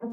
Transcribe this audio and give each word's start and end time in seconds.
Sådär 0.00 0.10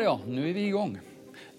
ja, 0.00 0.20
nu 0.26 0.50
är 0.50 0.54
vi 0.54 0.66
igång. 0.66 0.98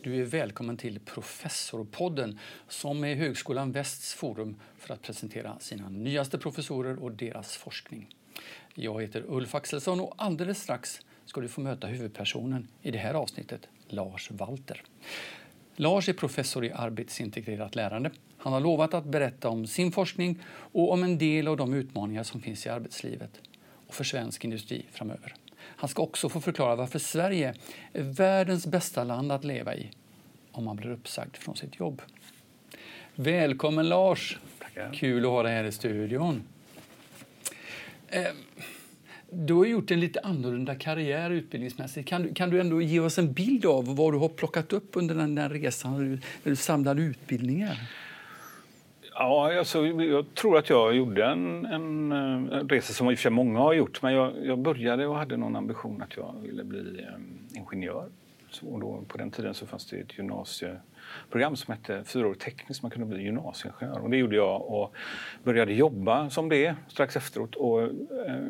Du 0.01 0.21
är 0.21 0.25
välkommen 0.25 0.77
till 0.77 0.99
Professorpodden 0.99 2.39
som 2.67 3.03
är 3.03 3.15
Högskolan 3.15 3.71
Västs 3.71 4.13
forum 4.13 4.55
för 4.77 4.93
att 4.93 5.01
presentera 5.01 5.59
sina 5.59 5.89
nyaste 5.89 6.37
professorer 6.37 7.03
och 7.03 7.11
deras 7.11 7.57
forskning. 7.57 8.15
Jag 8.73 9.01
heter 9.01 9.23
Ulf 9.27 9.55
Axelsson 9.55 9.99
och 9.99 10.13
alldeles 10.17 10.61
strax 10.61 11.01
ska 11.25 11.41
du 11.41 11.47
få 11.47 11.61
möta 11.61 11.87
huvudpersonen 11.87 12.67
i 12.81 12.91
det 12.91 12.97
här 12.97 13.13
avsnittet, 13.13 13.67
Lars 13.87 14.31
Walter. 14.31 14.83
Lars 15.79 16.09
är 16.09 16.13
professor 16.13 16.65
i 16.65 16.71
arbetsintegrerat 16.71 17.75
lärande. 17.75 18.11
Han 18.37 18.53
har 18.53 18.59
lovat 18.59 18.93
att 18.93 19.05
berätta 19.05 19.49
om 19.49 19.67
sin 19.67 19.91
forskning 19.91 20.39
och 20.47 20.91
om 20.91 21.03
en 21.03 21.17
del 21.17 21.47
av 21.47 21.57
de 21.57 21.73
utmaningar 21.73 22.23
som 22.23 22.41
finns 22.41 22.65
i 22.65 22.69
arbetslivet 22.69 23.41
och 23.87 23.93
för 23.93 24.03
svensk 24.03 24.43
industri 24.43 24.85
framöver. 24.91 25.35
Han 25.59 25.89
ska 25.89 26.03
också 26.03 26.29
få 26.29 26.41
förklara 26.41 26.75
varför 26.75 26.99
Sverige 26.99 27.53
är 27.93 28.03
världens 28.03 28.67
bästa 28.67 29.03
land 29.03 29.31
att 29.31 29.43
leva 29.43 29.75
i 29.75 29.91
om 30.51 30.63
man 30.63 30.75
blir 30.75 30.89
uppsagd 30.89 31.35
från 31.35 31.55
sitt 31.55 31.79
jobb. 31.79 32.01
Välkommen 33.15 33.89
Lars! 33.89 34.39
Tackar. 34.59 34.93
Kul 34.93 35.25
att 35.25 35.31
ha 35.31 35.43
dig 35.43 35.53
här 35.53 35.63
i 35.63 35.71
studion. 35.71 36.43
Eh, 38.07 38.27
du 39.31 39.53
har 39.53 39.65
gjort 39.65 39.91
en 39.91 39.99
lite 39.99 40.19
annorlunda 40.19 40.75
karriär 40.75 41.29
utbildningsmässigt. 41.29 42.09
Kan 42.09 42.23
du, 42.23 42.33
kan 42.33 42.49
du 42.49 42.59
ändå 42.59 42.81
ge 42.81 42.99
oss 42.99 43.17
en 43.17 43.33
bild 43.33 43.65
av 43.65 43.95
vad 43.95 44.13
du 44.13 44.17
har 44.17 44.29
plockat 44.29 44.73
upp 44.73 44.89
under 44.93 45.15
den 45.15 45.35
där 45.35 45.49
resan 45.49 46.11
när 46.11 46.19
du 46.43 46.55
samlade 46.55 47.01
utbildningar? 47.01 47.77
Ja, 49.13 49.57
alltså, 49.59 49.85
jag 49.87 50.33
tror 50.33 50.57
att 50.57 50.69
jag 50.69 50.95
gjorde 50.95 51.25
en, 51.25 51.65
en, 51.65 52.11
en 52.11 52.69
resa 52.69 52.93
som 52.93 53.09
i 53.09 53.13
och 53.13 53.17
för 53.17 53.21
sig 53.21 53.31
många 53.31 53.59
har 53.59 53.73
gjort. 53.73 54.01
Men 54.01 54.13
jag, 54.13 54.33
jag 54.43 54.59
började 54.59 55.07
och 55.07 55.15
hade 55.15 55.37
någon 55.37 55.55
ambition 55.55 56.01
att 56.01 56.17
jag 56.17 56.35
ville 56.41 56.63
bli 56.63 56.79
um, 57.15 57.39
ingenjör. 57.55 58.09
Så 58.49 58.79
då, 58.79 59.03
på 59.07 59.17
den 59.17 59.31
tiden 59.31 59.53
så 59.53 59.65
fanns 59.65 59.85
det 59.85 59.97
ett 59.97 60.17
gymnasieprogram 61.33 61.55
som 61.55 61.73
hette 61.73 62.03
fyraårig 62.03 62.39
tekniskt. 62.39 62.81
Man 62.81 62.91
kunde 62.91 63.07
bli 63.07 63.23
gymnasieingenjör. 63.23 63.99
Och 63.99 64.09
det 64.09 64.17
gjorde 64.17 64.35
jag 64.35 64.61
och 64.61 64.95
började 65.43 65.73
jobba 65.73 66.29
som 66.29 66.49
det 66.49 66.75
strax 66.87 67.15
efteråt. 67.15 67.55
Och, 67.55 67.81
eh, 67.81 67.89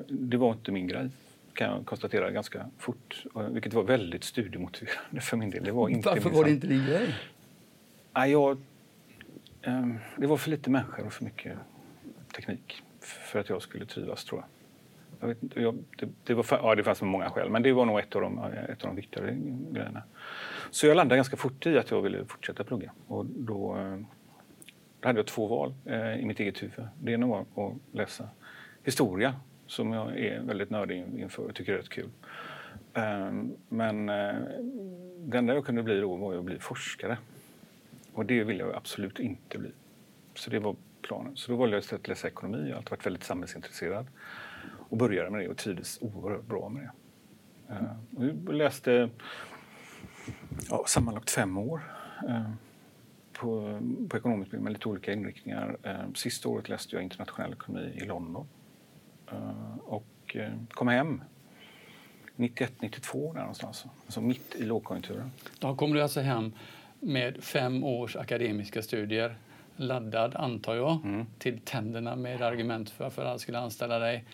det 0.08 0.38
var 0.38 0.52
inte 0.52 0.72
min 0.72 0.88
grej 0.88 1.10
kan 1.54 1.68
jag 1.72 1.86
konstatera 1.86 2.32
ganska 2.32 2.70
fort. 2.78 3.24
Vilket 3.50 3.74
var 3.74 3.84
väldigt 3.84 4.24
studiemotiverande 4.24 5.22
för 5.22 5.38
min 5.38 5.50
del. 5.50 5.64
Det 5.64 5.72
var 5.72 5.90
inte 5.90 6.10
Varför 6.10 6.30
var 6.30 6.44
det 6.44 6.52
inte 6.52 6.68
din 6.68 6.86
grej? 6.86 7.16
Ja, 8.14 8.28
jag 8.28 8.58
Ehm, 9.68 10.00
det 10.16 10.28
var 10.28 10.38
för 10.38 10.50
lite 10.50 10.70
människor 10.70 11.06
och 11.06 11.14
för 11.14 11.24
mycket 11.24 11.58
teknik 12.36 12.84
för 13.00 13.40
att 13.40 13.50
jag 13.50 13.62
skulle 13.62 13.86
trivas, 13.86 14.26
tror 14.26 14.42
jag. 14.42 14.50
jag, 15.20 15.36
vet, 15.36 15.56
jag 15.56 15.84
det, 15.98 16.10
det, 16.24 16.34
var, 16.34 16.46
ja, 16.50 16.76
det 16.76 16.84
fanns 16.84 17.02
många 17.02 17.30
skäl, 17.30 17.50
men 17.50 17.64
det 17.64 17.74
var 17.74 17.86
nog 17.86 18.00
ett 18.00 18.16
av 18.16 18.22
de, 18.22 18.40
ett 18.70 18.84
av 18.84 18.88
de 18.88 18.96
viktigare 18.96 19.38
grejerna. 19.72 20.04
Så 20.72 20.88
jag 20.88 20.96
landade 20.96 21.16
ganska 21.16 21.38
fort 21.38 21.66
i 21.66 21.78
att 21.78 21.92
jag 21.92 22.02
ville 22.02 22.26
fortsätta 22.26 22.64
plugga. 22.64 22.92
Och 23.08 23.26
då, 23.26 23.78
då 25.00 25.08
hade 25.08 25.20
jag 25.20 25.28
två 25.28 25.48
val 25.48 25.74
eh, 25.86 26.20
i 26.20 26.26
mitt 26.26 26.40
eget 26.40 26.64
huvud. 26.64 26.88
Det 27.02 27.12
ena 27.12 27.28
var 27.28 27.42
att 27.42 27.74
läsa 27.92 28.30
historia, 28.84 29.36
som 29.68 29.94
jag 29.94 30.20
är 30.20 30.42
väldigt 30.42 30.70
nördig 30.70 31.06
inför 31.18 31.44
och 31.44 31.56
tycker 31.56 31.74
är 31.74 31.78
rätt 31.78 31.90
kul. 31.90 32.10
Ehm, 32.94 33.54
men 33.70 34.10
eh, 34.10 34.36
det 35.18 35.38
enda 35.38 35.54
jag 35.54 35.66
kunde 35.66 35.84
bli 35.84 36.00
då 36.00 36.16
var 36.16 36.36
att 36.36 36.44
bli 36.44 36.60
forskare. 36.60 37.18
Och 38.14 38.26
det 38.26 38.44
ville 38.44 38.64
jag 38.64 38.76
absolut 38.76 39.20
inte 39.20 39.58
bli. 39.58 39.72
Så 40.36 40.50
det 40.50 40.60
var 40.60 40.76
planen. 41.02 41.36
Så 41.36 41.52
då 41.52 41.58
valde 41.58 41.76
jag 41.76 41.82
istället 41.82 42.02
att 42.02 42.08
läsa 42.08 42.28
ekonomi. 42.28 42.58
Jag 42.58 42.70
har 42.70 42.76
alltid 42.78 42.92
varit 42.92 43.06
väldigt 43.06 43.24
samhällsintresserad. 43.24 44.08
Och 44.90 44.98
började 44.98 45.30
med 45.30 45.42
det 45.42 45.50
och 45.50 45.58
trivdes 45.58 46.02
oerhört 46.02 46.46
bra 46.46 46.70
med 46.70 46.84
det. 46.84 46.92
Ehm, 47.74 48.46
jag 48.46 48.56
läste 48.56 49.10
ja, 50.70 50.84
sammanlagt 50.88 51.30
fem 51.30 51.58
år 51.58 51.82
uh, 52.24 52.52
på, 53.34 53.80
på 54.10 54.18
ekonomisk 54.18 54.52
med 54.52 54.74
lite 54.74 54.90
olika 54.90 55.14
inriktningar. 55.14 55.78
Uh, 55.86 56.14
sista 56.14 56.50
året 56.50 56.70
läste 56.70 56.96
jag 56.96 57.04
internationell 57.04 57.54
ekonomi 57.54 57.92
i 57.96 58.06
London. 58.06 58.48
och 59.86 60.38
kom 60.72 60.88
hem 60.88 61.22
91, 62.36 62.74
92 62.82 63.34
där 63.34 63.40
någonstans. 63.40 63.86
Alltså 64.06 64.22
mitt 64.22 64.56
i 64.56 64.64
lågkonjunkturen. 64.64 65.32
Då 65.60 65.76
kom 65.76 65.94
du 65.94 66.02
alltså 66.02 66.22
hem 66.22 66.54
med 67.00 67.44
fem 67.44 67.84
års 67.84 68.16
akademiska 68.16 68.82
studier 68.82 69.38
laddad, 69.76 70.36
antar 70.36 70.76
jag, 70.76 71.06
mm. 71.06 71.26
till 71.40 71.60
tänderna 71.60 72.16
med 72.16 72.42
argument 72.42 72.90
för 72.90 73.04
varför 73.04 73.26
alla 73.26 73.40
skulle 73.40 73.60
anställa 73.60 74.00
dig. 74.00 74.26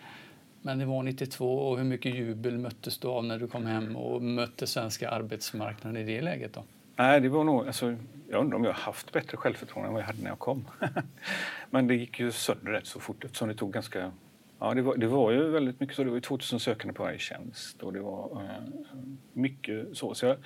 Men 0.66 0.80
det 0.80 0.86
var 0.86 1.04
92 1.04 1.58
och 1.58 1.78
hur 1.78 1.84
mycket 1.84 2.16
jubel 2.16 2.58
möttes 2.58 2.98
du 2.98 3.08
av 3.08 3.26
när 3.26 3.40
du 3.40 3.48
kom 3.48 3.66
hem 3.66 3.96
och 3.96 4.22
mötte 4.22 4.68
svenska 4.68 5.10
arbetsmarknaden 5.10 6.02
i 6.02 6.04
det 6.04 6.22
läget? 6.22 6.54
då? 6.54 6.64
Nej, 6.96 7.22
det 7.22 7.30
var 7.30 7.44
nog, 7.44 7.68
alltså, 7.68 7.96
jag 8.30 8.40
undrar 8.42 8.58
om 8.58 8.64
jag 8.64 8.74
haft 8.74 9.12
bättre 9.12 9.38
självförtroende 9.38 9.88
än 9.88 9.94
vad 9.94 10.02
jag 10.02 10.08
hade 10.08 10.22
när 10.22 10.30
jag 10.30 10.40
kom. 10.40 10.68
Men 11.70 11.88
det 11.88 11.96
gick 11.96 12.20
ju 12.20 12.32
sönder 12.32 12.72
rätt 12.72 12.88
så 12.88 13.00
fort 13.00 13.24
eftersom 13.24 13.48
det 13.48 13.56
tog 13.56 13.74
ganska 13.74 14.12
Ja, 14.64 14.74
det 14.74 14.82
var, 14.82 14.98
det 14.98 15.08
var 15.08 15.32
ju 15.32 15.50
väldigt 15.50 15.80
mycket 15.80 15.96
så. 15.96 16.04
Det 16.04 16.10
var 16.10 16.20
2000 16.20 16.60
sökande 16.60 16.94
på 16.94 17.04
varje 17.04 17.20
tjänst 17.20 17.84
och 17.84 17.94
det 17.94 18.00
var 18.00 18.44
eh, 18.44 18.64
mycket 19.34 19.98
så. 19.98 20.14
så 20.14 20.26
jag, 20.26 20.38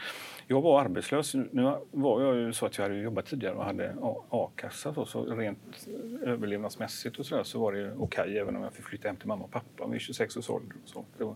jag, 0.47 0.61
var 0.61 0.81
arbetslös. 0.81 1.33
Nu 1.33 1.75
var 1.91 2.21
jag 2.21 2.35
ju 2.35 2.53
så 2.53 2.65
att 2.65 2.77
jag 2.77 2.83
hade 2.85 2.99
jobbat 2.99 3.25
tidigare 3.25 3.55
och 3.55 3.65
hade 3.65 3.95
a-kassa 4.29 4.93
så, 4.93 5.05
så 5.05 5.25
rent 5.25 5.87
överlevnadsmässigt 6.21 7.19
och 7.19 7.25
så, 7.25 7.35
där, 7.35 7.43
så 7.43 7.59
var 7.59 7.73
det 7.73 7.91
okej 7.91 8.21
okay, 8.21 8.37
även 8.37 8.55
om 8.55 8.63
jag 8.63 8.73
fick 8.73 8.85
flytta 8.85 9.07
hem 9.07 9.17
till 9.17 9.27
mamma 9.27 9.43
och 9.43 9.51
pappa 9.51 9.87
vid 9.87 10.01
26 10.01 10.37
års 10.37 10.49
ålder. 10.49 10.75
Och 10.83 10.89
så. 10.89 11.05
Det 11.17 11.23
var, 11.23 11.35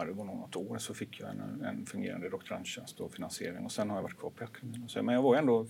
eh, 0.01 0.07
ja, 0.07 0.13
det 0.13 0.13
var 0.13 0.25
något 0.25 0.55
år 0.55 0.77
så 0.77 0.93
fick 0.93 1.19
jag 1.19 1.29
en, 1.29 1.65
en 1.65 1.85
fungerande 1.85 2.29
doktorandtjänst 2.29 2.99
och 2.99 3.13
finansiering 3.13 3.65
och 3.65 3.71
sen 3.71 3.89
har 3.89 3.97
jag 3.97 4.03
varit 4.03 4.19
kvar 4.19 4.29
på 4.29 4.43
akademin. 4.43 4.87
Men 5.03 5.15
jag 5.15 5.21
var 5.21 5.35
ändå 5.35 5.67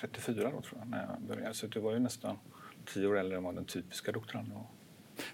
34 0.00 0.50
då 0.50 0.60
tror 0.60 0.78
jag 0.78 0.88
när 0.88 1.06
jag 1.06 1.20
började, 1.28 1.54
så 1.54 1.66
det 1.66 1.80
var 1.80 1.92
ju 1.92 1.98
nästan 1.98 2.36
tio 2.94 3.06
år 3.06 3.18
äldre 3.18 3.36
än 3.36 3.44
vad 3.44 3.54
den 3.54 3.64
typiska 3.64 4.12
doktoranden 4.12 4.54
var. 4.54 4.66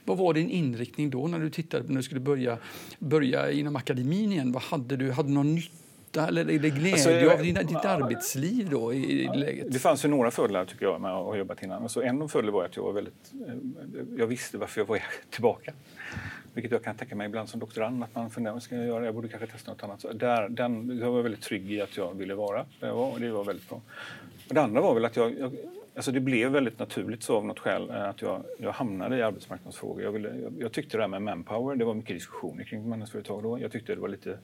Vad 0.04 0.18
var 0.18 0.34
din 0.34 0.50
inriktning 0.50 1.10
då 1.10 1.26
när 1.26 1.38
du 1.38 1.50
tittade 1.50 1.88
när 1.88 1.96
du 1.96 2.02
skulle 2.02 2.20
börja, 2.20 2.58
börja 2.98 3.50
inom 3.50 3.76
akademin 3.76 4.32
igen? 4.32 4.52
Vad 4.52 4.62
hade 4.62 4.96
du? 4.96 5.10
Hade 5.10 5.28
du 5.28 5.34
någon 5.34 5.54
nytta 5.54 6.28
eller 6.28 6.44
glädje 6.44 6.92
alltså, 6.92 7.30
av 7.30 7.42
din, 7.42 7.54
ditt 7.54 7.84
arbetsliv 7.84 8.70
då 8.70 8.94
i, 8.94 9.22
i 9.22 9.36
läget? 9.36 9.72
Det 9.72 9.78
fanns 9.78 10.04
ju 10.04 10.08
några 10.08 10.30
fördelar 10.30 10.64
tycker 10.64 10.86
jag 10.86 11.00
med 11.00 11.10
att 11.10 11.24
ha 11.24 11.36
jobbat 11.36 11.62
innan. 11.62 11.82
Alltså, 11.82 12.02
en 12.02 12.22
av 12.22 12.28
fördelarna 12.28 12.56
var 12.56 12.64
att 12.64 12.76
jag 12.76 12.82
var 12.82 12.92
väldigt, 12.92 13.32
eh, 13.46 13.54
jag 14.16 14.26
visste 14.26 14.58
varför 14.58 14.80
jag 14.80 14.86
var 14.86 15.02
tillbaka. 15.30 15.72
Vilket 16.54 16.72
jag 16.72 16.84
kan 16.84 16.96
tänka 16.96 17.14
mig 17.14 17.26
ibland 17.26 17.48
som 17.48 17.60
doktorand 17.60 18.04
att 18.04 18.14
man 18.14 18.30
funderar, 18.30 18.58
ska 18.58 18.76
jag 18.76 18.86
göra? 18.86 19.04
Jag 19.04 19.14
borde 19.14 19.28
kanske 19.28 19.46
testa 19.46 19.70
något 19.70 19.82
annat. 19.82 20.00
Så 20.00 20.12
där, 20.12 20.48
den, 20.48 20.98
jag 20.98 21.10
var 21.10 21.22
väldigt 21.22 21.42
trygg 21.42 21.72
i 21.72 21.80
att 21.80 21.96
jag 21.96 22.14
ville 22.14 22.34
vara 22.34 22.66
där 22.80 22.88
jag 22.88 22.94
var 22.94 23.12
och 23.12 23.20
det 23.20 23.30
var 23.30 23.44
väldigt 23.44 23.68
bra. 23.68 23.80
Och 24.48 24.54
det 24.54 24.62
andra 24.62 24.80
var 24.80 24.94
väl 24.94 25.04
att 25.04 25.16
jag, 25.16 25.38
jag 25.38 25.52
Alltså 25.98 26.12
det 26.12 26.20
blev 26.20 26.50
väldigt 26.50 26.78
naturligt 26.78 27.22
så 27.22 27.36
av 27.36 27.46
något 27.46 27.58
skäl 27.58 27.90
eh, 27.90 28.08
att 28.08 28.22
jag, 28.22 28.44
jag 28.58 28.72
hamnade 28.72 29.16
i 29.16 29.22
arbetsmarknadsfrågor. 29.22 30.02
Jag, 30.02 30.12
ville, 30.12 30.28
jag, 30.28 30.52
jag, 30.58 30.72
tyckte 30.72 30.96
det 30.96 31.02
här 31.02 31.08
med 31.08 31.22
manpower, 31.22 31.76
det 31.76 31.84
var 31.84 31.94
mycket 31.94 32.16
diskussioner 32.16 32.64
kring 32.64 32.82
bemanningsföretag 32.82 33.42
då. 33.42 33.60
Jag 33.60 33.72
tyckte 33.72 33.94
det 33.94 34.00
var 34.00 34.08
lite... 34.08 34.38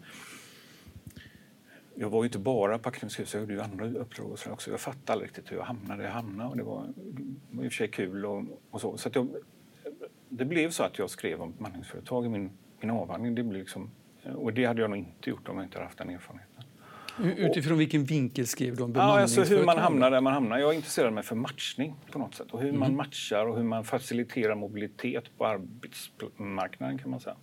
Jag 1.95 2.11
var 2.11 2.23
ju 2.23 2.27
inte 2.27 2.39
bara 2.39 2.79
på 2.79 2.89
Akademiska 2.89 3.23
huset, 3.23 3.35
jag 3.35 3.41
gjorde 3.41 3.55
ju 3.55 3.61
andra 3.61 4.01
uppdrag 4.01 4.33
och 4.33 4.39
så 4.39 4.51
också. 4.51 4.71
Jag 4.71 4.81
fattade 4.81 5.13
aldrig 5.13 5.29
riktigt 5.29 5.53
hur 5.53 5.57
jag 5.57 5.65
hamnade 5.65 6.03
där 6.03 6.09
jag 6.09 6.15
hamnade 6.15 6.51
och 6.51 6.57
det 6.57 6.63
var, 6.63 6.87
det 6.97 7.57
var 7.57 7.65
i 7.65 7.69
och 7.69 7.73
för 7.73 7.77
sig 7.77 7.89
kul 7.89 8.27
och, 8.27 8.45
och 8.71 8.81
så. 8.81 8.97
så 8.97 9.11
jag, 9.13 9.29
det 10.37 10.45
blev 10.45 10.71
så 10.71 10.83
att 10.83 10.99
jag 10.99 11.11
skrev 11.11 11.41
om 11.43 11.53
bemanningsföretag 11.53 12.27
i 12.27 12.29
min, 12.29 12.51
min 12.81 12.91
avhandling. 12.91 13.35
Det 13.35 13.43
blev 13.43 13.61
liksom, 13.61 13.91
och 14.35 14.53
det 14.53 14.65
hade 14.65 14.81
jag 14.81 14.91
nog 14.91 14.99
inte 14.99 15.31
gjort 15.31 15.49
om 15.49 15.57
jag 15.57 15.67
inte 15.67 15.79
haft 15.79 15.99
den 15.99 16.11
erfarenheten. 16.11 16.65
Utifrån 17.23 17.79
vilken 17.79 18.05
vinkel 18.05 18.47
skrev 18.47 18.77
du 18.77 18.83
om 18.83 18.93
ja, 18.95 19.21
alltså 19.21 19.43
hur 19.43 19.65
man 19.65 19.79
hamnar 19.79 20.11
där 20.11 20.21
man 20.21 20.33
hamnar. 20.33 20.59
Jag 20.59 20.75
intresserar 20.75 21.11
mig 21.11 21.23
för 21.23 21.37
matchning 21.37 21.95
på 22.11 22.19
något 22.19 22.35
sätt. 22.35 22.51
Och 22.51 22.61
hur 22.61 22.69
mm. 22.69 22.81
man 22.81 22.97
matchar 22.97 23.47
och 23.47 23.57
hur 23.57 23.65
man 23.65 23.85
faciliterar 23.85 24.55
mobilitet 24.55 25.25
på 25.39 25.47
arbetsmarknaden 25.47 26.99
kan 26.99 27.11
man 27.11 27.21
säga. 27.21 27.37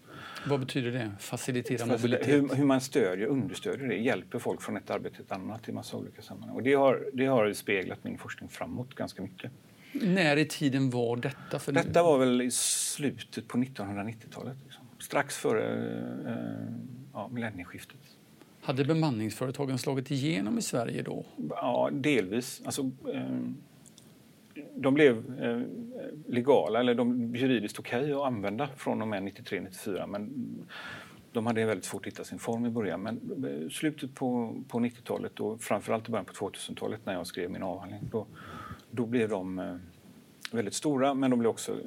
Vad 0.48 0.60
betyder 0.60 0.92
det? 0.92 1.12
Facilitera 1.20 1.86
mobilitet? 1.86 2.28
Hur, 2.28 2.56
hur, 2.56 2.66
man 2.66 2.82
stödjer, 2.82 3.28
understödjer 3.28 3.88
det, 3.88 3.96
hjälper 3.96 4.40
folk 4.40 4.62
från 4.62 4.78
ett 4.78 4.90
arbete 4.90 5.16
till 5.16 5.26
ett 5.26 5.32
annat 5.32 5.70
i 5.70 5.72
massa 5.72 5.98
olika 5.98 6.22
sammanhang. 6.22 6.56
Och 6.56 6.64
det 6.64 6.74
har, 6.74 7.10
det 7.14 7.26
har 7.26 7.54
speglat 7.54 8.04
min 8.04 8.18
forskning 8.18 8.50
framåt 8.50 8.96
ganska 8.96 9.22
mycket. 9.22 9.52
När 9.94 10.38
i 10.38 10.46
tiden 10.46 10.90
var 10.90 11.18
detta? 11.18 11.60
För 11.60 11.72
detta 11.72 12.04
var 12.04 12.18
väl 12.18 12.42
i 12.42 12.52
slutet 12.52 13.48
på 13.48 13.58
1990-talet. 13.58 14.58
Liksom. 14.64 14.84
Strax 15.00 15.38
före 15.38 15.94
eh, 16.28 16.74
ja, 17.14 17.30
millennieskiftet. 17.32 18.00
Hade 18.62 18.86
bemanningsföretagen 18.86 19.78
slagit 19.78 20.12
igenom 20.12 20.58
i 20.58 20.62
Sverige 20.62 21.02
då? 21.02 21.26
Ja, 21.50 21.90
delvis. 21.94 22.62
Alltså, 22.66 22.82
eh, 23.14 23.40
de 24.76 24.94
blev 24.94 25.42
eh, 25.42 25.62
legala, 26.28 26.80
eller 26.80 26.96
de 26.96 27.36
juridiskt 27.36 27.80
okej 27.80 28.00
okay 28.00 28.14
att 28.14 28.28
använda 28.28 28.70
från 28.78 29.02
och 29.02 29.08
med 29.08 29.24
93-94 29.24 30.08
men 30.08 30.48
de 31.32 31.46
hade 31.46 31.66
väldigt 31.66 31.86
svårt 31.86 32.02
att 32.02 32.14
hitta 32.14 32.24
sin 32.24 32.40
form 32.40 32.66
i 32.66 32.70
början. 32.70 33.02
Men 33.02 33.46
eh, 33.46 33.70
slutet 33.70 34.16
på, 34.16 34.56
på 34.68 34.80
90-talet 34.80 35.40
och 35.40 35.62
framförallt 35.62 36.08
i 36.08 36.12
början 36.12 36.26
på 36.26 36.34
2000-talet 36.34 37.06
när 37.06 37.14
jag 37.14 37.28
skrev 37.28 37.52
min 37.52 37.64
avhandling 37.64 38.02
då, 38.12 38.28
då 38.92 39.06
blev 39.06 39.30
de 39.30 39.80
väldigt 40.52 40.74
stora 40.74 41.14
men 41.14 41.32
de 41.32 41.40
blev 41.40 41.50
också 41.50 41.78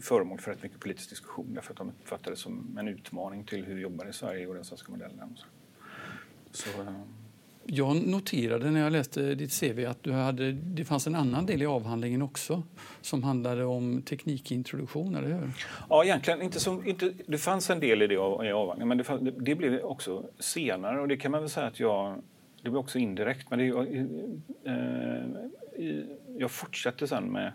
föremål 0.00 0.40
för 0.40 0.50
rätt 0.50 0.62
mycket 0.62 0.80
politisk 0.80 1.10
diskussion 1.10 1.54
därför 1.54 1.72
att 1.72 1.78
de 1.78 1.88
uppfattades 1.88 2.40
som 2.40 2.78
en 2.80 2.88
utmaning 2.88 3.44
till 3.44 3.64
hur 3.64 3.74
vi 3.74 3.80
jobbar 3.80 4.08
i 4.08 4.12
Sverige 4.12 4.46
och 4.46 4.54
den 4.54 4.64
svenska 4.64 4.92
modellen. 4.92 5.38
Så, 6.50 6.82
eh, 6.82 6.88
jag 7.68 8.06
noterade 8.06 8.70
när 8.70 8.80
jag 8.80 8.92
läste 8.92 9.34
ditt 9.34 9.60
CV 9.60 9.86
att 9.86 10.02
du 10.02 10.12
hade, 10.12 10.52
det 10.52 10.84
fanns 10.84 11.06
en 11.06 11.14
annan 11.14 11.46
del 11.46 11.62
i 11.62 11.66
avhandlingen 11.66 12.22
också 12.22 12.62
som 13.00 13.22
handlade 13.22 13.64
om 13.64 14.02
teknikintroduktion, 14.02 15.14
eller 15.14 15.28
hur? 15.28 15.50
Ja, 15.88 16.04
egentligen 16.04 16.42
inte 16.42 16.60
som, 16.60 16.86
inte, 16.86 17.12
det 17.26 17.38
fanns 17.38 17.70
en 17.70 17.80
del 17.80 18.02
i 18.02 18.06
det 18.06 18.14
i 18.14 18.18
avhandlingen 18.52 18.88
men 18.88 18.98
det, 18.98 19.04
fanns, 19.04 19.20
det, 19.20 19.30
det, 19.30 19.54
blev 19.54 19.80
också 19.80 20.24
senare 20.38 21.00
och 21.00 21.08
det 21.08 21.16
kan 21.16 21.30
man 21.30 21.40
väl 21.40 21.50
säga 21.50 21.66
att 21.66 21.80
jag, 21.80 22.22
det 22.62 22.70
blev 22.70 22.76
också 22.76 22.98
indirekt 22.98 23.50
men 23.50 23.58
det, 23.58 23.66
eh, 24.64 25.24
jag 26.38 26.50
fortsatte 26.50 27.08
sen 27.08 27.24
med 27.24 27.52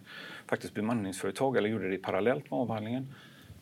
faktiskt 0.48 0.74
bemanningsföretag 0.74 1.58
eller 1.58 1.70
gjorde 1.70 1.90
det 1.90 1.98
parallellt 1.98 2.52
med 2.52 2.60
avhandlingen. 2.60 3.14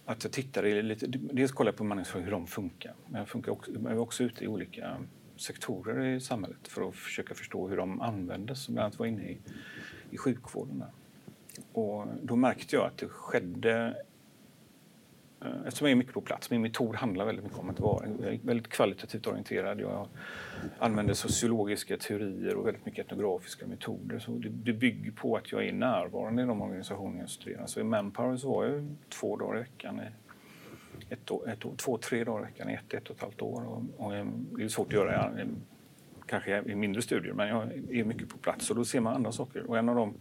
Att 0.06 0.24
jag 0.24 0.34
tittade 0.34 0.82
lite, 0.82 1.08
dels 1.08 1.52
kollade 1.52 1.74
jag 1.74 1.78
på 1.78 1.84
bemanningsföretag 1.84 2.26
hur 2.26 2.32
de 2.32 2.48
funkar 2.48 2.94
men 3.08 3.20
jag, 3.20 3.28
funkar 3.30 3.52
också, 3.52 3.72
jag 3.72 3.80
var 3.80 3.98
också 3.98 4.24
ute 4.24 4.44
i 4.44 4.48
olika 4.48 4.98
sektorer 5.38 6.06
i 6.06 6.22
samhället 6.22 6.68
för 6.68 6.90
att 6.90 6.96
försöka 6.96 7.34
förstå 7.34 7.68
hur 7.68 7.78
de 7.78 8.02
användes. 8.02 8.68
Bland 8.68 8.80
annat 8.80 9.00
var 9.00 9.06
inne 9.06 9.24
i, 9.24 9.38
i 10.12 10.18
sjukvården. 10.18 10.80
Där. 10.80 10.92
Och 11.74 12.08
då 12.24 12.36
märkte 12.36 12.76
jag 12.76 12.86
att 12.86 12.98
det 12.98 13.08
skedde 13.08 13.96
Eh, 15.42 15.52
eftersom 15.66 15.88
jag 15.88 15.92
är 15.92 15.96
mycket 15.96 16.14
på 16.14 16.22
plats, 16.22 16.50
min 16.50 16.62
metod 16.62 16.96
handlar 16.96 17.26
väldigt 17.26 17.44
mycket 17.44 17.60
om 17.60 17.70
att 17.70 17.80
vara 17.80 18.08
väldigt 18.42 18.68
kvalitativt 18.68 19.28
orienterad. 19.28 19.80
Jag 19.80 20.08
använder 20.80 21.14
sociologiska 21.14 21.98
teorier 21.98 22.56
och 22.56 22.68
väldigt 22.68 22.86
mycket 22.86 23.06
etnografiska 23.06 23.68
metoder. 23.68 24.20
Så 24.20 24.32
det, 24.32 24.50
det 24.50 24.74
bygger 24.74 25.12
på 25.12 25.38
att 25.38 25.52
jag 25.52 25.68
är 25.68 25.74
närvarande 25.74 26.42
i 26.42 26.46
de 26.46 26.62
organisationer 26.62 27.20
jag 27.20 27.30
studerar. 27.30 27.66
Så 27.66 27.80
i 27.80 27.84
Manpower 27.84 28.38
så 28.38 28.52
var 28.52 28.66
jag 28.66 28.96
två 29.10 29.36
dagar 29.36 29.56
i 29.56 29.60
veckan 29.60 30.00
ett, 31.10 31.32
ett 31.48 31.66
år, 31.66 31.76
två, 31.78 31.98
tre 31.98 32.24
dagar 32.24 32.40
i 32.40 32.46
veckan 32.46 32.70
i 32.70 32.74
ett, 32.74 32.94
ett 32.94 33.10
och 33.10 33.16
ett 33.16 33.22
halvt 33.22 33.42
år. 33.42 33.64
Och, 33.68 34.06
och 34.06 34.16
eh, 34.16 34.28
det 34.58 34.64
är 34.64 34.68
svårt 34.68 34.88
att 34.88 34.94
göra 34.94 35.32
kanske 36.30 36.64
i 36.72 36.76
mindre 36.76 37.02
studier, 37.02 37.34
men 37.34 37.48
jag 37.48 37.72
är 37.92 38.04
mycket 38.04 38.30
på 38.30 38.38
plats 38.38 38.70
och 38.70 38.76
då 38.76 38.86
ser 38.86 39.00
man 39.00 39.16
andra 39.16 39.32
saker. 39.32 39.70
Och 39.70 39.78
en 39.78 39.90
av 39.90 39.96
de 39.96 40.14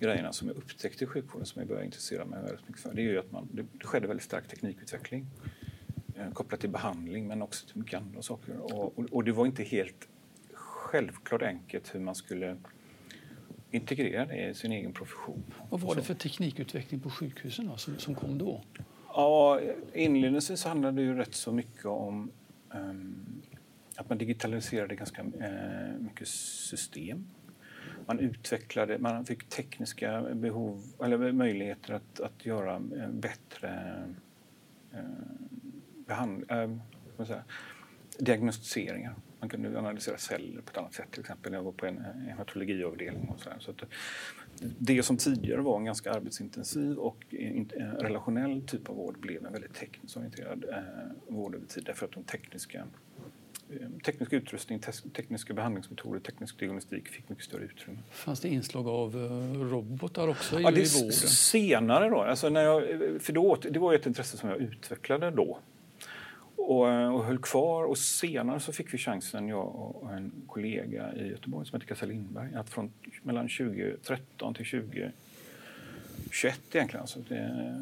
grejerna 0.00 0.32
som 0.32 0.48
jag 0.48 0.56
upptäckte 0.56 1.04
i 1.04 1.06
sjukvården 1.06 1.46
som 1.46 1.60
jag 1.60 1.68
började 1.68 1.86
intressera 1.86 2.24
mig 2.24 2.42
väldigt 2.42 2.68
mycket 2.68 2.82
för, 2.82 2.94
det 2.94 3.00
är 3.00 3.04
ju 3.04 3.18
att 3.18 3.32
man, 3.32 3.48
det, 3.52 3.86
skedde 3.86 4.06
väldigt 4.06 4.24
stark 4.24 4.48
teknikutveckling 4.48 5.26
eh, 6.16 6.32
kopplat 6.32 6.60
till 6.60 6.70
behandling 6.70 7.26
men 7.26 7.42
också 7.42 7.66
till 7.66 7.78
mycket 7.78 8.00
andra 8.00 8.22
saker. 8.22 8.56
Och, 8.56 8.98
och, 8.98 9.04
och, 9.12 9.24
det 9.24 9.32
var 9.32 9.46
inte 9.46 9.62
helt 9.62 10.08
självklart 10.52 11.42
enkelt 11.42 11.94
hur 11.94 12.00
man 12.00 12.14
skulle 12.14 12.56
integrera 13.70 14.26
det 14.26 14.48
i 14.48 14.54
sin 14.54 14.72
egen 14.72 14.92
profession. 14.92 15.42
Vad 15.70 15.80
var 15.80 15.94
det 15.94 16.02
för 16.02 16.14
teknikutveckling 16.14 17.00
på 17.00 17.10
sjukhusen 17.10 17.66
då, 17.66 17.76
som, 17.76 17.98
som 17.98 18.14
kom 18.14 18.38
då? 18.38 18.62
Ja, 19.14 19.60
inledningsvis 19.94 20.64
handlade 20.64 20.96
det 20.96 21.02
ju 21.02 21.14
rätt 21.14 21.34
så 21.34 21.52
mycket 21.52 21.84
om 21.84 22.30
um, 22.74 23.29
att 24.00 24.08
man 24.08 24.18
digitaliserade 24.18 24.94
ganska 24.94 25.22
eh, 25.22 25.98
mycket 25.98 26.28
system. 26.28 27.26
Man 28.06 28.18
utvecklade, 28.18 28.98
man 28.98 29.26
fick 29.26 29.48
tekniska 29.48 30.22
behov, 30.34 30.82
eller 31.04 31.32
möjligheter 31.32 31.94
att, 31.94 32.20
att 32.20 32.46
göra 32.46 32.74
eh, 32.76 33.08
bättre 33.10 34.02
eh, 34.92 35.00
behand, 36.06 36.44
eh, 36.50 36.70
diagnostiseringar. 38.18 39.14
Man 39.40 39.48
kunde 39.48 39.78
analysera 39.78 40.16
celler 40.18 40.62
på 40.62 40.70
ett 40.70 40.76
annat 40.76 40.94
sätt 40.94 41.10
till 41.10 41.20
exempel. 41.20 41.52
Jag 41.52 41.62
var 41.62 41.72
på 41.72 41.86
en 41.86 42.04
hematologiavdelning 42.28 43.28
och 43.28 43.40
så, 43.40 43.50
så 43.58 43.70
att, 43.70 43.82
det 44.78 45.02
som 45.02 45.16
tidigare 45.16 45.60
var 45.60 45.78
en 45.78 45.84
ganska 45.84 46.12
arbetsintensiv 46.12 46.96
och 46.96 47.24
relationell 47.98 48.62
typ 48.66 48.88
av 48.88 48.96
vård 48.96 49.18
blev 49.18 49.46
en 49.46 49.52
väldigt 49.52 49.74
tekniskt 49.74 50.16
orienterad 50.16 50.64
eh, 50.68 51.34
vård 51.34 51.54
över 51.54 51.66
tid 51.66 51.84
därför 51.86 52.06
att 52.06 52.12
de 52.12 52.24
tekniska 52.24 52.86
teknisk 54.04 54.32
utrustning, 54.32 54.80
tekniska 55.16 55.54
behandlingsmetoder, 55.54 56.20
teknisk 56.20 56.58
diagnostik 56.58 57.08
fick 57.08 57.28
mycket 57.28 57.44
större 57.44 57.64
utrymme. 57.64 57.98
Fanns 58.10 58.40
det 58.40 58.48
inslag 58.48 58.88
av 58.88 59.16
eh, 59.16 59.60
robotar 59.60 60.28
också 60.28 60.60
i, 60.60 60.62
ja, 60.62 60.70
det 60.70 60.80
i 60.80 61.00
vården? 61.00 61.12
Senare 61.12 62.08
då, 62.08 62.20
alltså 62.20 62.48
när 62.48 62.62
jag, 62.62 62.82
för 63.22 63.32
då, 63.32 63.56
det 63.70 63.78
var 63.78 63.94
ett 63.94 64.06
intresse 64.06 64.36
som 64.36 64.48
jag 64.48 64.58
utvecklade 64.58 65.30
då 65.30 65.58
och, 66.70 67.14
och 67.14 67.24
höll 67.24 67.38
kvar. 67.38 67.84
Och 67.84 67.98
senare 67.98 68.60
så 68.60 68.72
fick 68.72 68.94
vi 68.94 68.98
chansen, 68.98 69.48
jag 69.48 69.66
och 69.76 70.12
en 70.12 70.32
kollega 70.46 71.14
i 71.14 71.28
Göteborg 71.28 71.66
som 71.66 71.80
heter 71.80 71.94
Kassa 71.94 72.06
Lindberg, 72.06 72.54
att 72.54 72.70
från 72.70 72.92
mellan 73.22 73.48
2013 73.48 74.54
till 74.54 74.66
2021 74.66 75.14
egentligen, 76.72 77.00
alltså 77.00 77.18
det, 77.28 77.74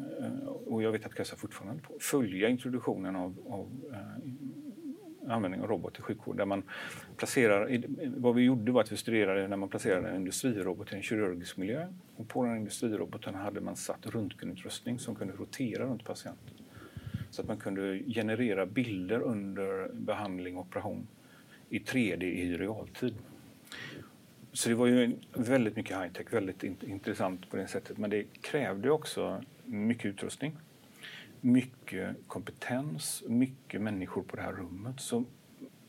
och 0.65 0.83
jag 0.83 0.91
vet 0.91 1.05
att 1.05 1.13
Kassa 1.13 1.35
fortfarande 1.35 1.81
på, 1.81 1.93
följa 1.99 2.49
introduktionen 2.49 3.15
av, 3.15 3.35
av 3.49 3.67
eh, 3.91 4.29
användning 5.31 5.61
av 5.61 5.67
robot 5.67 5.99
i 5.99 6.01
sjukvård. 6.01 6.37
Där 6.37 6.45
man 6.45 6.63
placerar, 7.17 7.81
vad 8.17 8.35
vi 8.35 8.41
gjorde 8.41 8.71
var 8.71 8.81
att 8.81 8.91
vi 8.91 8.97
studerade 8.97 9.47
när 9.47 9.57
man 9.57 9.69
placerade 9.69 10.09
en 10.09 10.15
industrirobot 10.15 10.93
i 10.93 10.95
en 10.95 11.01
kirurgisk 11.01 11.57
miljö. 11.57 11.87
Och 12.15 12.27
på 12.27 12.45
den 12.45 12.57
industriroboten 12.57 13.35
hade 13.35 13.61
man 13.61 13.75
satt 13.75 14.05
röntgenutrustning 14.05 14.99
som 14.99 15.15
kunde 15.15 15.33
rotera 15.33 15.83
runt 15.83 16.03
patienten. 16.03 16.53
Så 17.29 17.41
att 17.41 17.47
man 17.47 17.57
kunde 17.57 17.99
generera 18.07 18.65
bilder 18.65 19.21
under 19.21 19.89
behandling 19.93 20.57
och 20.57 20.65
operation 20.65 21.07
i 21.69 21.79
3D 21.79 22.23
i 22.23 22.57
realtid. 22.57 23.13
Så 24.51 24.69
det 24.69 24.75
var 24.75 24.87
ju 24.87 25.15
väldigt 25.33 25.75
mycket 25.75 25.97
high-tech, 25.97 26.33
väldigt 26.33 26.63
intressant 26.63 27.49
på 27.49 27.57
det 27.57 27.67
sättet. 27.67 27.97
Men 27.97 28.09
det 28.09 28.23
krävde 28.41 28.91
också 28.91 29.43
mycket 29.65 30.05
utrustning, 30.05 30.57
mycket 31.41 32.15
kompetens, 32.27 33.23
mycket 33.27 33.81
människor 33.81 34.23
på 34.23 34.35
det 34.35 34.41
här 34.41 34.51
rummet. 34.51 34.99
Så 34.99 35.23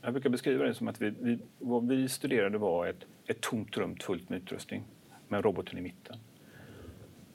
jag 0.02 0.12
brukar 0.12 0.30
beskriva 0.30 0.64
det 0.64 0.75
som 0.75 0.88
att 0.88 1.02
vi, 1.02 1.11
vi, 1.21 1.38
vad 1.59 1.88
vi 1.88 2.09
studerade 2.09 2.59
var 2.59 2.87
ett, 2.87 3.04
ett 3.26 3.40
tomt 3.40 3.76
rum 3.76 3.97
fullt 3.97 4.28
med 4.28 4.42
utrustning 4.42 4.85
med 5.28 5.45
roboten 5.45 5.78
i 5.78 5.80
mitten. 5.80 6.16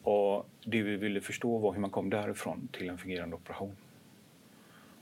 Och 0.03 0.49
det 0.65 0.81
vi 0.81 0.95
ville 0.95 1.21
förstå 1.21 1.57
var 1.57 1.73
hur 1.73 1.79
man 1.79 1.89
kom 1.89 2.09
därifrån 2.09 2.67
till 2.71 2.89
en 2.89 2.97
fungerande 2.97 3.35
operation. 3.35 3.75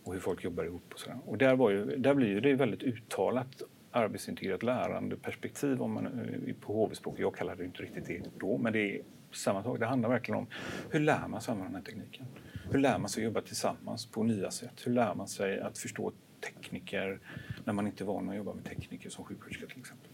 Och 0.04 0.14
hur 0.14 0.20
folk 0.20 0.44
jobbar 0.44 0.64
ihop 0.64 0.94
och 0.94 1.00
sådär. 1.00 1.18
Och 1.26 1.38
där, 1.38 1.56
var 1.56 1.70
ju, 1.70 1.98
där 1.98 2.14
blir 2.14 2.42
det 2.42 2.56
väldigt 2.56 2.84
uttalat 2.84 3.62
arbetsintegrerat 3.92 4.64
lärandeperspektiv 4.64 5.82
om 5.82 5.92
man, 5.92 6.06
eh, 6.06 6.56
på 6.56 6.74
HV-språk. 6.74 7.20
Jag 7.20 7.36
kallade 7.36 7.64
det 7.64 7.66
inte 7.66 7.84
riktigt 7.84 8.06
det 8.06 8.22
då, 8.40 8.58
men 8.58 8.74
det 8.74 9.02
är 9.34 9.38
samma 9.38 9.64
sak. 9.64 9.80
Det 9.80 9.86
handlar 9.86 10.10
verkligen 10.10 10.40
om 10.40 10.48
hur 10.90 11.00
lär 11.00 11.28
man 11.28 11.42
sig 11.42 11.52
använda 11.52 11.72
den 11.72 11.76
här 11.76 11.86
tekniken? 11.86 12.26
Hur 12.72 12.80
lär 12.80 12.98
man 12.98 13.10
sig 13.10 13.24
jobba 13.24 13.42
tillsammans 13.42 14.06
på 14.06 14.24
nya 14.24 14.52
sätt? 14.52 14.82
Hur 14.86 14.92
lär 14.92 15.16
man 15.16 15.28
sig 15.28 15.60
att 15.60 15.78
förstå 15.78 16.12
tekniker 16.42 17.20
när 17.64 17.74
man 17.74 17.88
inte 17.88 18.04
är 18.04 18.06
van 18.06 18.30
att 18.30 18.36
jobba 18.36 18.54
med 18.54 18.64
tekniker 18.64 19.10
som 19.10 19.26
sjuksköterska 19.26 19.68
till 19.68 19.80
exempel? 19.80 20.10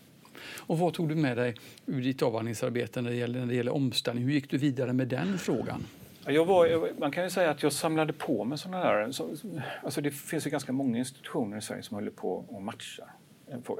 Och 0.57 0.79
vad 0.79 0.93
tog 0.93 1.09
du 1.09 1.15
med 1.15 1.37
dig 1.37 1.55
ur 1.85 2.01
ditt 2.01 2.21
avhandlingsarbete 2.21 3.01
när 3.01 3.09
det 3.09 3.15
gäller, 3.15 3.39
när 3.39 3.47
det 3.47 3.55
gäller 3.55 3.73
omställning? 3.73 4.23
Hur 4.23 4.31
gick 4.31 4.49
du 4.49 4.57
vidare 4.57 4.93
med 4.93 5.07
den 5.07 5.37
frågan? 5.37 5.85
Var, 6.25 6.99
man 6.99 7.11
kan 7.11 7.23
ju 7.23 7.29
säga 7.29 7.49
att 7.49 7.63
jag 7.63 7.73
samlade 7.73 8.13
på 8.13 8.43
mig 8.43 8.57
sådana 8.57 8.83
där... 8.83 9.11
Så, 9.11 9.35
alltså 9.83 10.01
det 10.01 10.11
finns 10.11 10.47
ju 10.47 10.49
ganska 10.49 10.71
många 10.71 10.97
institutioner 10.97 11.57
i 11.57 11.61
Sverige 11.61 11.83
som 11.83 11.95
håller 11.95 12.11
på 12.11 12.45
och 12.47 12.61
matchar. 12.61 13.11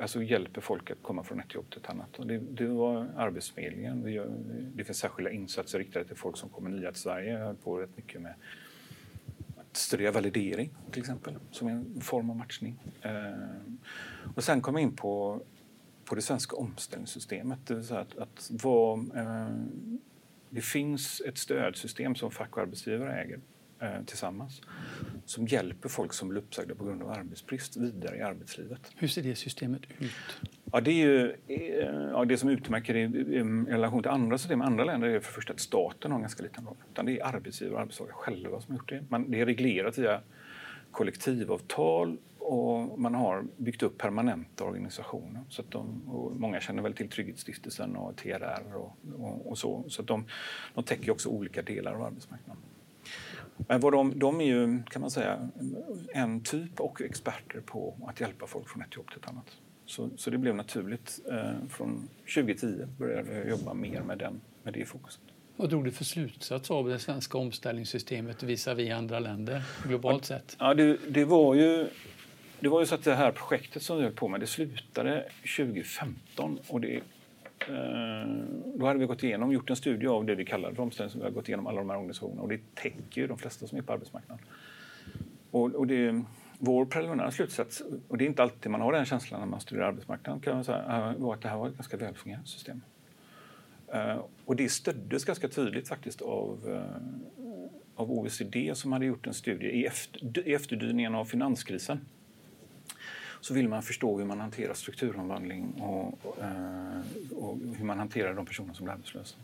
Alltså 0.02 0.24
hjälper 0.24 0.62
folk 0.62 0.92
att 0.92 1.04
komma 1.04 1.24
från 1.24 1.40
ett 1.40 1.54
jobb 1.54 1.70
till 1.70 1.80
ett 1.80 1.90
annat. 1.90 2.20
Och 2.20 2.28
det, 2.28 2.38
det 2.38 2.68
var 2.68 3.08
Arbetsförmedlingen. 3.18 4.04
Vi 4.04 4.12
gör, 4.12 4.30
det 4.76 4.84
finns 4.84 4.98
särskilda 4.98 5.32
insatser 5.32 5.80
riktade 5.80 6.06
till 6.06 6.16
folk 6.16 6.38
som 6.38 6.50
kommer 6.50 6.70
nya 6.70 6.92
till 6.92 7.02
Sverige. 7.02 7.32
Jag 7.40 7.46
höll 7.46 7.56
på 7.56 7.78
rätt 7.78 7.98
mycket 7.98 8.22
med 8.22 8.34
att 9.58 9.78
studera 9.78 10.12
validering 10.12 10.70
till 10.92 11.00
exempel, 11.00 11.34
som 11.52 11.68
en 11.68 12.02
form 12.02 12.30
av 12.30 12.36
matchning. 12.36 12.80
Eh, 13.02 13.12
och 14.36 14.44
sen 14.44 14.62
kom 14.62 14.76
jag 14.76 14.82
in 14.82 14.96
på 14.96 15.42
på 16.10 16.16
det 16.16 16.22
svenska 16.22 16.56
omställningssystemet. 16.56 17.60
Det, 17.66 17.76
vill 17.76 17.84
säga 17.84 18.00
att, 18.00 18.18
att 18.18 18.52
vad, 18.64 19.00
eh, 19.16 19.50
det 20.50 20.62
finns 20.62 21.22
ett 21.26 21.38
stödsystem 21.38 22.16
som 22.16 22.32
fack 22.32 22.58
och 22.58 22.62
arbetsgivare 22.64 23.22
äger 23.22 23.40
eh, 23.80 24.04
tillsammans 24.06 24.62
som 25.26 25.48
hjälper 25.48 25.90
folk 25.90 26.14
som 26.14 26.30
blir 26.30 26.42
uppsagda 26.42 26.76
på 26.76 26.86
grund 26.86 27.04
av 27.04 27.10
arbetsbrist 27.10 27.78
vidare 27.78 28.18
i 28.18 28.22
arbetslivet. 28.22 28.92
Hur 28.96 29.08
ser 29.08 29.24
det 29.24 29.36
systemet 29.36 29.82
ut? 30.00 30.12
Ja, 30.72 30.82
det, 30.82 30.92
är 30.92 31.08
ju, 31.08 31.36
eh, 31.48 32.10
ja, 32.12 32.26
det 32.26 32.38
som 32.38 32.50
utmärker 32.50 32.94
det 32.94 33.00
i 33.00 33.44
relation 33.68 34.02
till 34.02 34.12
andra 34.12 34.38
system 34.38 34.62
andra 34.62 34.84
länder 34.84 35.08
är 35.08 35.20
för 35.20 35.34
första 35.34 35.54
att 35.54 35.60
staten 35.60 36.12
har 36.12 36.18
en 36.18 36.22
ganska 36.22 36.44
liten 36.44 36.66
roll. 36.66 36.78
Utan 36.92 37.06
det 37.06 37.20
är 37.20 37.26
arbetsgivare 37.26 37.76
och 37.76 37.82
arbetstagare 37.82 38.14
själva 38.14 38.62
som 38.62 38.72
har 38.72 38.80
gjort 38.80 38.90
det. 38.90 39.06
Man, 39.10 39.32
det 39.32 39.42
är 39.42 39.46
reglerat 39.46 39.98
via 39.98 40.22
kollektivavtal 40.92 42.18
och 42.38 43.00
man 43.00 43.16
har 43.16 43.46
byggt 43.58 43.84
upp 43.84 43.98
permanenta 43.98 44.64
organisationer. 44.64 45.42
Så 45.50 45.62
att 45.62 45.72
de, 45.72 46.02
många 46.38 46.60
känner 46.60 46.84
väl 46.84 46.94
till 46.94 47.10
Trygghetsstiftelsen 47.10 47.96
och 47.96 48.16
TRR 48.18 48.76
och, 48.76 48.98
och, 49.20 49.48
och, 49.48 49.58
så. 49.58 49.84
Så 49.88 50.02
att 50.02 50.08
de, 50.08 50.26
de 50.74 50.84
täcker 50.84 51.12
också 51.12 51.30
olika 51.30 51.62
delar 51.62 51.94
av 51.94 52.04
arbetsmarknaden. 52.04 52.64
Men 53.68 53.80
vad 53.80 53.94
de, 53.94 54.20
de 54.20 54.42
är 54.42 54.46
ju, 54.46 54.84
kan 54.84 55.02
man 55.02 55.12
säga, 55.12 55.50
en 56.14 56.44
typ 56.44 56.80
och 56.80 57.02
experter 57.02 57.62
på 57.62 57.96
att 58.08 58.20
hjälpa 58.20 58.48
folk 58.48 58.70
från 58.70 58.82
ett 58.82 58.96
jobb 58.96 59.08
till 59.08 59.20
ett 59.20 59.30
annat. 59.30 59.58
Så, 59.86 60.10
så 60.16 60.30
det 60.30 60.38
blev 60.38 60.56
naturligt. 60.56 61.20
Eh, 61.32 61.68
från 61.70 62.10
2010 62.36 62.86
började 62.98 63.36
jag 63.36 63.50
jobba 63.50 63.74
mer 63.74 64.02
med, 64.02 64.18
den, 64.18 64.42
med 64.64 64.74
det 64.74 64.86
fokuset. 64.86 65.22
Vad 65.56 65.70
drog 65.70 65.86
du 65.86 65.92
för 65.92 66.04
slutsats 66.04 66.72
av 66.72 66.90
det 66.90 67.00
svenska 67.00 67.38
omställningssystemet 67.38 68.44
visavi 68.44 68.92
andra 68.92 69.20
länder 69.20 69.64
globalt 69.88 70.26
sett? 70.26 70.56
Ja, 70.60 70.74
det, 70.74 70.98
det, 71.10 71.26
var 71.26 71.56
ju, 71.56 71.88
det 72.60 72.70
var 72.70 72.80
ju 72.80 72.86
så 72.86 72.96
att 72.96 73.04
det 73.04 73.16
här 73.16 73.32
projektet 73.32 73.84
som 73.84 73.98
vi 73.98 74.04
höll 74.04 74.14
på 74.14 74.28
med, 74.28 74.40
det 74.40 74.48
slutade 74.48 75.30
2015 75.58 76.60
och 76.68 76.82
det 76.82 77.02
Eh, 77.68 78.30
då 78.76 78.86
hade 78.86 79.00
vi 79.00 79.06
gått 79.06 79.24
igenom, 79.24 79.52
gjort 79.52 79.70
en 79.70 79.76
studie 79.76 80.08
av 80.08 80.26
det 80.26 80.36
vi 80.36 80.46
kallade 80.46 80.76
för 80.76 80.84
omställning, 80.84 81.18
vi 81.18 81.24
har 81.24 81.32
gått 81.32 81.48
igenom 81.48 81.68
alla 81.68 81.78
de 81.80 81.90
här 81.90 81.98
organisationerna 81.98 82.42
och 82.42 82.50
det 82.50 82.76
täcker 82.76 83.22
ju 83.22 83.28
de 83.28 83.38
flesta 83.38 83.68
som 83.68 83.78
är 83.78 83.82
på 83.82 83.94
arbetsmarknaden. 83.94 84.46
Och, 85.52 85.76
och 85.76 85.88
det, 85.88 86.24
vår 86.60 86.86
preliminära 86.86 87.32
slutsats, 87.32 87.82
och 88.08 88.18
det 88.18 88.24
är 88.24 88.28
inte 88.28 88.44
alltid 88.44 88.72
man 88.72 88.82
har 88.82 88.94
den 88.94 89.06
känslan 89.06 89.40
när 89.40 89.48
man 89.48 89.62
studerar 89.62 89.88
arbetsmarknaden, 89.88 90.42
kan 90.42 90.56
man 90.56 90.64
säga, 90.64 90.78
eh, 90.78 91.22
var 91.22 91.34
att 91.34 91.42
det 91.42 91.50
här 91.50 91.58
var 91.58 91.68
ett 91.68 91.76
ganska 91.76 91.98
välfungerande 91.98 92.48
system. 92.48 92.82
Eh, 93.94 94.18
och 94.46 94.56
det 94.56 94.70
stöddes 94.70 95.26
ganska 95.26 95.48
tydligt 95.48 95.88
faktiskt 95.88 96.22
av, 96.22 96.82
av 97.96 98.12
OECD 98.12 98.76
som 98.76 98.92
hade 98.92 99.06
gjort 99.06 99.28
en 99.28 99.34
studie 99.34 99.68
i, 99.68 99.86
efter, 99.86 100.48
i 100.48 100.54
efterdyningarna 100.54 101.20
av 101.20 101.26
finanskrisen. 101.26 102.00
Så 103.42 103.54
vill 103.54 103.70
man 103.70 103.84
förstå 103.84 104.18
hur 104.18 104.26
man 104.26 104.40
hanterar 104.40 104.74
strukturomvandling 104.74 105.82
och, 105.82 106.38
eh, 106.42 107.38
och 107.38 107.58
hur 107.78 107.86
man 107.86 108.00
hanterar 108.00 108.34
de 108.34 108.46
personer 108.46 108.74
som 108.74 108.86
blir 108.86 108.94
arbetslösa 108.94 109.38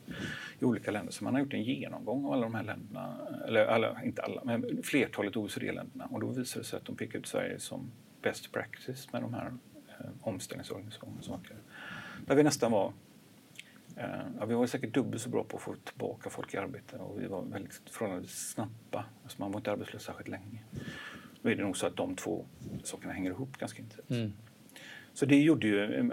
i 0.59 0.65
olika 0.65 0.91
länder. 0.91 1.11
Så 1.11 1.23
man 1.23 1.33
har 1.33 1.41
gjort 1.41 1.53
en 1.53 1.63
genomgång 1.63 2.25
av 2.25 2.33
alla 2.33 2.41
de 2.41 2.55
här 2.55 2.63
länderna, 2.63 3.17
eller 3.47 3.65
alla, 3.65 4.03
inte 4.03 4.21
alla, 4.21 4.41
men 4.43 4.83
flertalet 4.83 5.37
OECD-länderna. 5.37 6.05
Och 6.05 6.19
då 6.19 6.27
visar 6.27 6.59
det 6.59 6.65
sig 6.65 6.77
att 6.77 6.85
de 6.85 6.95
pekar 6.95 7.19
ut 7.19 7.27
Sverige 7.27 7.59
som 7.59 7.91
best 8.21 8.51
practice 8.51 9.11
med 9.11 9.21
de 9.21 9.33
här 9.33 9.53
eh, 9.87 10.05
omställningsorganisationerna. 10.21 11.39
Där 12.25 12.35
vi 12.35 12.43
nästan 12.43 12.71
var 12.71 12.93
eh, 13.95 14.05
ja, 14.39 14.45
vi 14.45 14.53
var 14.53 14.67
säkert 14.67 14.93
dubbelt 14.93 15.21
så 15.21 15.29
bra 15.29 15.43
på 15.43 15.57
att 15.57 15.63
få 15.63 15.75
tillbaka 15.75 16.29
folk 16.29 16.53
i 16.53 16.57
arbete 16.57 16.97
och 16.97 17.21
vi 17.21 17.27
var 17.27 17.41
väldigt 17.41 17.81
förhållandevis 17.89 18.49
snabba. 18.49 19.05
Alltså 19.23 19.41
man 19.41 19.51
var 19.51 19.59
inte 19.59 19.71
arbetslös 19.71 20.03
särskilt 20.03 20.29
länge. 20.29 20.63
Nu 21.45 21.51
är 21.51 21.55
det 21.55 21.63
nog 21.63 21.77
så 21.77 21.87
att 21.87 21.95
de 21.95 22.15
två 22.15 22.45
sakerna 22.83 23.13
hänger 23.13 23.31
ihop 23.31 23.57
ganska 23.57 23.81
intensivt. 23.81 24.11
Mm. 24.11 24.33
Så 25.13 25.25
det, 25.25 25.41
gjorde 25.41 25.67
ju, 25.67 26.03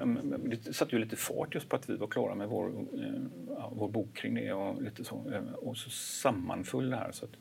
det 0.45 0.73
satte 0.73 0.97
ju 0.97 1.03
lite 1.03 1.17
fart 1.17 1.55
just 1.55 1.69
på 1.69 1.77
att 1.77 1.91
vi 1.91 1.97
var 1.97 2.07
klara 2.07 2.35
med 2.35 2.49
vår, 2.49 2.69
eh, 2.69 3.73
vår 3.73 3.89
bok 3.89 4.17
kring 4.17 4.35
det 4.35 4.53
och, 4.53 4.83
lite 4.83 5.05
så, 5.05 5.31
eh, 5.33 5.53
och 5.53 5.77
så 5.77 5.91
sammanföll 5.91 6.91
det 6.91 6.97
här. 6.97 7.13
Så 7.13 7.25
att 7.25 7.37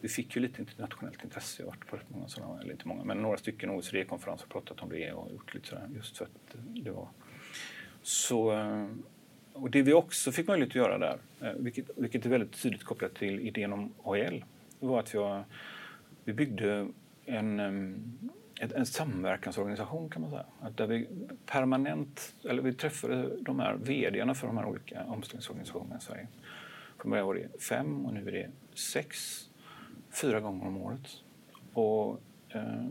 vi 0.00 0.08
fick 0.08 0.36
ju 0.36 0.42
lite 0.42 0.60
internationellt 0.60 1.24
intresse. 1.24 1.62
Jag 1.62 1.66
har 1.66 1.70
varit 1.70 1.86
på 1.86 1.96
rätt 1.96 2.10
många 2.10 2.28
sådana, 2.28 2.60
eller 2.60 2.72
inte 2.72 2.88
många, 2.88 3.04
men 3.04 3.22
några 3.22 3.36
stycken 3.36 3.70
OECD-konferenser 3.70 4.46
och 4.46 4.52
pratat 4.52 4.80
om 4.80 4.88
det 4.88 5.12
och 5.12 5.32
gjort 5.32 5.54
lite 5.54 5.68
sådär 5.68 5.88
just 5.94 6.16
för 6.16 6.24
att 6.24 6.56
det 6.84 6.90
var 6.90 7.08
så 8.02 8.52
och 9.54 9.70
det 9.70 9.82
vi 9.82 9.92
också 9.92 10.32
fick 10.32 10.48
möjlighet 10.48 10.70
att 10.70 10.74
göra 10.74 10.98
där, 10.98 11.18
eh, 11.40 11.52
vilket, 11.58 11.90
vilket 11.96 12.26
är 12.26 12.30
väldigt 12.30 12.62
tydligt 12.62 12.84
kopplat 12.84 13.14
till 13.14 13.40
idén 13.40 13.72
om 13.72 13.92
AL, 14.04 14.44
var 14.78 15.00
att 15.00 15.14
vi, 15.14 15.42
vi 16.24 16.32
byggde 16.32 16.88
en, 17.26 17.60
en 18.60 18.86
samverkansorganisation 18.86 20.10
kan 20.10 20.22
man 20.22 20.30
säga. 20.30 20.46
Där 20.74 20.86
vi 20.86 21.08
permanent, 21.46 22.34
eller 22.44 22.62
vi 22.62 22.72
träffade 22.72 23.36
de 23.40 23.60
här 23.60 23.74
vdarna 23.74 24.34
för 24.34 24.46
de 24.46 24.56
här 24.56 24.66
olika 24.66 25.04
omställningsorganisationerna 25.04 25.96
i 25.96 26.00
Sverige. 26.00 26.28
Från 26.98 27.10
början 27.10 27.26
var 27.26 27.34
det 27.34 27.62
fem 27.62 28.06
och 28.06 28.14
nu 28.14 28.28
är 28.28 28.32
det 28.32 28.50
sex, 28.74 29.40
fyra 30.20 30.40
gånger 30.40 30.66
om 30.66 30.76
året. 30.76 31.08
Och, 31.72 32.20
eh, 32.48 32.86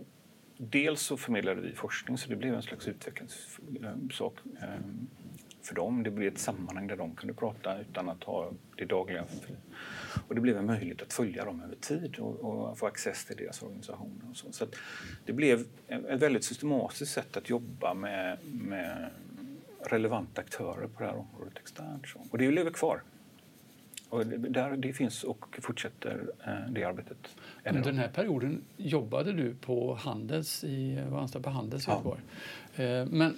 dels 0.57 1.01
så 1.01 1.17
förmedlade 1.17 1.61
vi 1.61 1.71
forskning 1.71 2.17
så 2.17 2.29
det 2.29 2.35
blev 2.35 2.53
en 2.53 2.61
slags 2.61 2.87
utvecklingssak. 2.87 4.33
Eh, 4.61 4.69
för 5.63 5.75
dem. 5.75 6.03
Det 6.03 6.11
blev 6.11 6.33
ett 6.33 6.39
sammanhang 6.39 6.87
där 6.87 6.95
de 6.95 7.15
kunde 7.15 7.33
prata 7.33 7.79
utan 7.79 8.09
att 8.09 8.23
ha 8.23 8.51
det 8.77 8.85
dagliga. 8.85 9.25
Och 10.27 10.36
det 10.36 10.42
blev 10.42 10.58
en 10.58 10.65
möjlighet 10.65 11.01
att 11.01 11.13
följa 11.13 11.46
dem 11.46 11.62
över 11.62 11.75
tid 11.75 12.20
och, 12.20 12.39
och 12.39 12.77
få 12.77 12.88
access 12.88 13.25
till 13.25 13.38
deras 13.38 13.62
organisationer. 13.62 14.30
Och 14.30 14.38
så. 14.38 14.51
så 14.51 14.65
det 15.25 15.34
blev 15.34 15.65
ett 15.88 16.22
väldigt 16.22 16.44
systematiskt 16.44 17.13
sätt 17.13 17.38
att 17.38 17.50
jobba 17.50 17.94
med, 17.94 18.38
med 18.44 19.10
relevanta 19.86 20.42
aktörer 20.42 20.88
på 20.88 21.03
det 21.03 21.06
här 21.06 21.15
området 21.15 21.58
externt. 21.58 22.06
Och 22.30 22.38
det 22.38 22.51
lever 22.51 22.72
kvar. 22.72 23.01
Och 24.10 24.25
det, 24.25 24.38
där, 24.38 24.77
det 24.77 24.94
finns 24.94 25.24
och 25.24 25.60
fortsätter 25.62 26.27
eh, 26.48 26.72
det 26.72 26.84
arbetet. 26.84 27.36
Under 27.65 27.82
den 27.82 27.98
här 27.98 28.08
perioden 28.08 28.62
jobbade 28.77 29.34
du 29.34 29.56
på 29.56 29.96
Handels 29.96 30.63
i, 30.63 31.03
var 31.10 31.20
anställd 31.20 31.44
på 31.44 31.50
Handels 31.50 31.88
i 31.88 31.92
ja. 31.92 31.94
Göteborg. 31.94 32.22
Eh, 32.75 33.06
men 33.06 33.38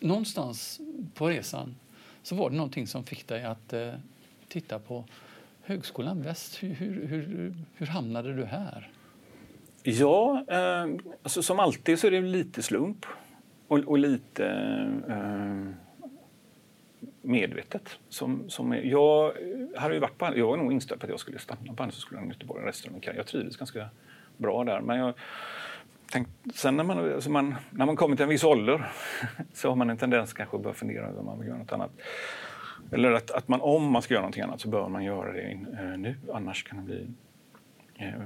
någonstans 0.00 0.80
på 1.14 1.28
resan 1.28 1.76
så 2.22 2.34
var 2.34 2.50
det 2.50 2.56
någonting 2.56 2.86
som 2.86 3.04
fick 3.04 3.26
dig 3.28 3.44
att 3.44 3.72
eh, 3.72 3.92
titta 4.48 4.78
på 4.78 5.04
Högskolan 5.66 6.22
Väst. 6.22 6.62
Hur, 6.62 6.74
hur, 6.74 7.06
hur, 7.06 7.54
hur 7.74 7.86
hamnade 7.86 8.34
du 8.34 8.44
här? 8.44 8.90
Ja, 9.82 10.44
eh, 10.48 10.86
alltså, 11.22 11.42
som 11.42 11.60
alltid 11.60 11.98
så 11.98 12.06
är 12.06 12.10
det 12.10 12.20
lite 12.20 12.62
slump 12.62 13.06
och, 13.68 13.78
och 13.78 13.98
lite 13.98 14.46
eh, 15.08 15.74
medvetet. 17.22 17.98
Som, 18.08 18.50
som 18.50 18.72
är, 18.72 18.82
jag, 18.82 19.32
hade 19.76 19.94
ju 19.94 20.00
varit 20.00 20.18
på, 20.18 20.32
jag 20.36 20.46
var 20.46 20.56
nog 20.56 20.72
inställd 20.72 21.00
på 21.00 21.06
att 21.06 21.10
jag 21.10 21.20
skulle 21.20 21.38
stanna 21.38 21.74
på 21.74 21.82
Handelshögskolan 21.82 22.24
i 22.24 22.28
Göteborg 22.28 22.66
resten 22.66 22.88
av 22.88 22.92
min 22.92 23.00
karriär. 23.00 23.18
Jag 23.18 23.26
trivdes 23.26 23.56
ganska 23.56 23.88
bra 24.36 24.64
där. 24.64 24.80
Men 24.80 24.98
jag, 24.98 25.14
tänkt, 26.12 26.30
sen 26.54 26.76
när 26.76 26.84
man, 26.84 27.14
alltså 27.14 27.30
man, 27.30 27.54
när 27.70 27.86
man 27.86 27.96
kommer 27.96 28.16
till 28.16 28.22
en 28.22 28.28
viss 28.28 28.44
ålder 28.44 28.92
så 29.52 29.68
har 29.68 29.76
man 29.76 29.90
en 29.90 29.96
tendens 29.96 30.32
kanske 30.32 30.56
att 30.56 30.62
börja 30.62 30.74
fundera 30.74 31.06
över 31.06 31.18
om 31.18 31.26
man 31.26 31.38
vill 31.38 31.48
göra 31.48 31.58
något 31.58 31.72
annat. 31.72 31.90
Eller 32.92 33.12
att, 33.12 33.30
att 33.30 33.48
man, 33.48 33.60
om 33.60 33.90
man 33.90 34.02
ska 34.02 34.14
göra 34.14 34.26
något 34.26 34.38
annat 34.38 34.60
så 34.60 34.68
bör 34.68 34.88
man 34.88 35.04
göra 35.04 35.32
det 35.32 35.50
eh, 35.50 35.98
nu, 35.98 36.16
annars 36.32 36.64
kan 36.64 36.78
det 36.78 36.84
bli 36.84 37.06
eh, 37.94 38.22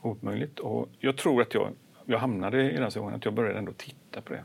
omöjligt. 0.00 0.58
Och 0.58 0.88
jag 0.98 1.16
tror 1.16 1.42
att 1.42 1.54
jag, 1.54 1.72
jag 2.06 2.18
hamnade 2.18 2.72
i 2.72 2.76
den 2.76 2.90
situationen 2.90 3.16
att 3.16 3.24
jag 3.24 3.34
började 3.34 3.58
ändå 3.58 3.72
titta 3.72 4.20
på 4.20 4.32
det. 4.32 4.44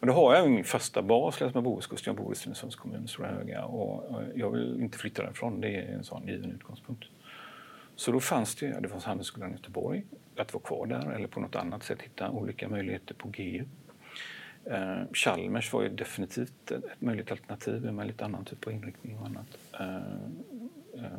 Och 0.00 0.06
då 0.06 0.12
har 0.12 0.34
jag 0.34 0.50
min 0.50 0.64
fasta 0.64 1.02
bas 1.02 1.40
längs 1.40 1.54
med 1.54 1.62
Bohuskusten. 1.62 2.14
Jag 2.14 2.24
bor 2.24 2.32
i 2.32 2.36
Stenungsunds 2.36 2.76
kommun, 2.76 3.08
Stora 3.08 3.28
Höga. 3.28 3.64
Och 3.64 4.20
eh, 4.20 4.26
jag 4.34 4.50
vill 4.50 4.80
inte 4.80 4.98
flytta 4.98 5.22
därifrån. 5.22 5.60
Det 5.60 5.76
är 5.76 5.94
en 5.94 6.04
sån 6.04 6.26
given 6.26 6.50
utgångspunkt. 6.52 7.04
Så 7.96 8.12
då 8.12 8.20
fanns 8.20 8.54
det, 8.54 8.80
det 8.80 8.88
fanns 8.88 9.04
Handelsskolan 9.04 9.50
i 9.50 9.52
Göteborg, 9.52 10.04
att 10.36 10.54
vara 10.54 10.62
kvar 10.62 10.86
där 10.86 11.12
eller 11.12 11.28
på 11.28 11.40
något 11.40 11.56
annat 11.56 11.82
sätt 11.82 12.02
hitta 12.02 12.30
olika 12.30 12.68
möjligheter 12.68 13.14
på 13.14 13.28
GU. 13.28 13.64
Eh, 14.64 15.02
Chalmers 15.12 15.72
var 15.72 15.82
ju 15.82 15.88
definitivt 15.88 16.70
ett 16.70 17.00
möjligt 17.00 17.30
alternativ 17.30 17.92
med 17.92 18.06
lite 18.06 18.24
annan 18.24 18.44
typ 18.44 18.66
av 18.66 18.72
inriktning 18.72 19.18
och 19.18 19.26
annat. 19.26 19.46
Eh, 19.80 19.96
eh, 21.04 21.10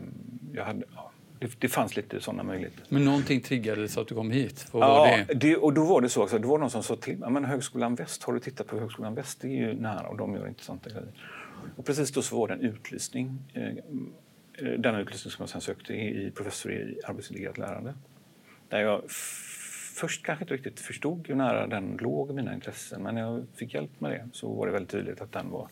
jag 0.54 0.66
hade, 0.66 0.84
ja, 0.96 1.12
det, 1.40 1.60
det, 1.60 1.68
fanns 1.68 1.96
lite 1.96 2.22
sådana 2.22 2.44
möjligheter. 2.44 2.84
Men 2.90 3.06
någonting 3.06 3.42
triggade 3.42 3.88
så 3.88 4.02
att 4.02 4.08
du 4.08 4.16
kom 4.16 4.32
hit? 4.32 4.68
Vad 4.72 4.84
ja, 4.84 4.88
var 4.88 5.08
det? 5.08 5.34
det? 5.34 5.56
och 5.56 5.74
då 5.74 5.86
var 5.86 6.02
det 6.02 6.10
så 6.10 6.24
också. 6.24 6.40
Det 6.40 6.48
var 6.48 6.58
någon 6.58 6.70
som 6.70 6.84
sa 6.84 6.96
till 6.96 7.18
mig, 7.18 7.30
men 7.30 7.46
Högskolan 7.46 7.96
Väst, 7.96 8.24
har 8.24 8.34
du 8.34 8.40
tittat 8.40 8.68
på 8.68 8.80
Högskolan 8.80 9.16
Väst? 9.16 9.42
Det 9.42 9.48
är 9.48 9.68
ju 9.68 9.74
nära 9.74 10.08
och 10.08 10.18
de 10.18 10.36
gör 10.36 10.48
intressanta 10.48 10.90
grejer. 10.90 11.14
Och 11.76 11.86
precis 11.86 12.12
då 12.12 12.22
så 12.22 12.40
var 12.40 12.48
det 12.48 12.54
en 12.54 12.62
utlysning. 12.62 13.40
Eh, 13.54 13.68
eh, 13.68 14.80
denna 14.80 15.00
utlysning 15.00 15.32
som 15.32 15.44
jag 15.44 15.50
sen 15.50 15.62
sökte 15.62 15.94
i 15.94 16.32
professor 16.36 16.72
i 16.72 17.00
arbetsintegrerat 17.06 17.58
lärande. 17.58 17.94
Där 18.70 18.80
jag 18.80 19.02
först 19.94 20.26
kanske 20.26 20.44
inte 20.44 20.54
riktigt 20.54 20.80
förstod 20.80 21.28
hur 21.28 21.36
nära 21.36 21.68
den 21.68 21.98
låg 22.02 22.34
mina 22.34 22.54
intressen, 22.54 23.04
men 23.04 23.16
när 23.16 23.22
jag 23.22 23.46
fick 23.56 23.74
hjälp 23.74 23.92
med 24.00 24.12
det 24.12 24.30
så 24.34 24.54
var 24.54 24.66
det 24.66 24.72
väldigt 24.72 24.92
tydligt 24.92 25.22
att 25.22 25.32
den 25.32 25.50
var 25.50 25.68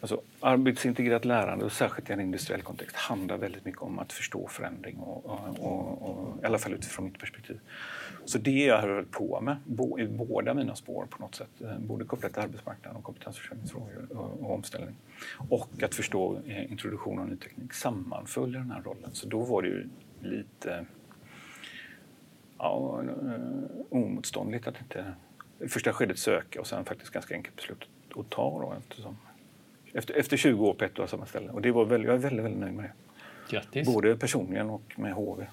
Alltså, 0.00 0.20
arbetsintegrerat 0.40 1.24
lärande, 1.24 1.64
och 1.64 1.72
särskilt 1.72 2.10
i 2.10 2.12
en 2.12 2.20
industriell 2.20 2.62
kontext, 2.62 2.96
handlar 2.96 3.36
väldigt 3.36 3.64
mycket 3.64 3.82
om 3.82 3.98
att 3.98 4.12
förstå 4.12 4.48
förändring, 4.48 4.96
och, 4.96 5.26
och, 5.26 5.58
och, 5.58 6.10
och 6.10 6.42
i 6.42 6.46
alla 6.46 6.58
fall 6.58 6.72
utifrån 6.72 7.04
mitt 7.04 7.18
perspektiv. 7.18 7.60
Så 8.24 8.38
det 8.38 8.64
jag 8.64 8.80
höll 8.80 9.04
på 9.04 9.40
med 9.40 9.56
i 9.98 10.06
båda 10.06 10.54
mina 10.54 10.76
spår 10.76 11.06
på 11.10 11.22
något 11.22 11.34
sätt, 11.34 11.60
eh, 11.60 11.78
både 11.78 12.04
kopplat 12.04 12.32
till 12.32 12.42
arbetsmarknaden 12.42 12.96
och 12.96 13.04
kompetensförsörjningsfrågor 13.04 14.06
och, 14.10 14.40
och 14.40 14.54
omställning. 14.54 14.96
Och 15.48 15.82
att 15.82 15.94
förstå 15.94 16.38
eh, 16.46 16.72
introduktion 16.72 17.18
av 17.18 17.28
ny 17.28 17.36
teknik 17.36 17.72
sammanföll 17.72 18.54
i 18.54 18.58
den 18.58 18.70
här 18.70 18.82
rollen. 18.82 19.10
Så 19.12 19.28
då 19.28 19.40
var 19.40 19.62
det 19.62 19.68
ju 19.68 19.88
lite 20.22 20.86
ja, 22.58 23.02
eh, 23.02 23.76
omotståndligt 23.90 24.66
att 24.66 24.80
inte 24.80 25.14
i 25.60 25.68
första 25.68 25.92
skedet 25.92 26.18
söka 26.18 26.60
och 26.60 26.66
sen 26.66 26.84
faktiskt 26.84 27.10
ganska 27.10 27.34
enkelt 27.34 27.56
beslut 27.56 27.88
att 28.16 28.30
ta 28.30 28.60
då, 28.60 28.74
eftersom 28.78 29.16
efter, 29.92 30.14
efter 30.14 30.36
20 30.36 30.66
år 30.66 30.74
på 30.74 30.84
ett 30.84 30.98
och 30.98 31.10
samma 31.10 31.26
ställe. 31.26 31.50
Och 31.50 31.62
det 31.62 31.72
var 31.72 31.84
väldigt, 31.84 32.06
jag 32.06 32.14
är 32.14 32.18
väldigt, 32.18 32.44
väldigt 32.44 32.60
nöjd 32.60 32.74
med 32.74 32.84
det. 32.84 32.92
Grattis. 33.50 33.86
Både 33.86 34.16
personligen 34.16 34.70
och 34.70 34.98
med 34.98 35.12
HV. 35.12 35.46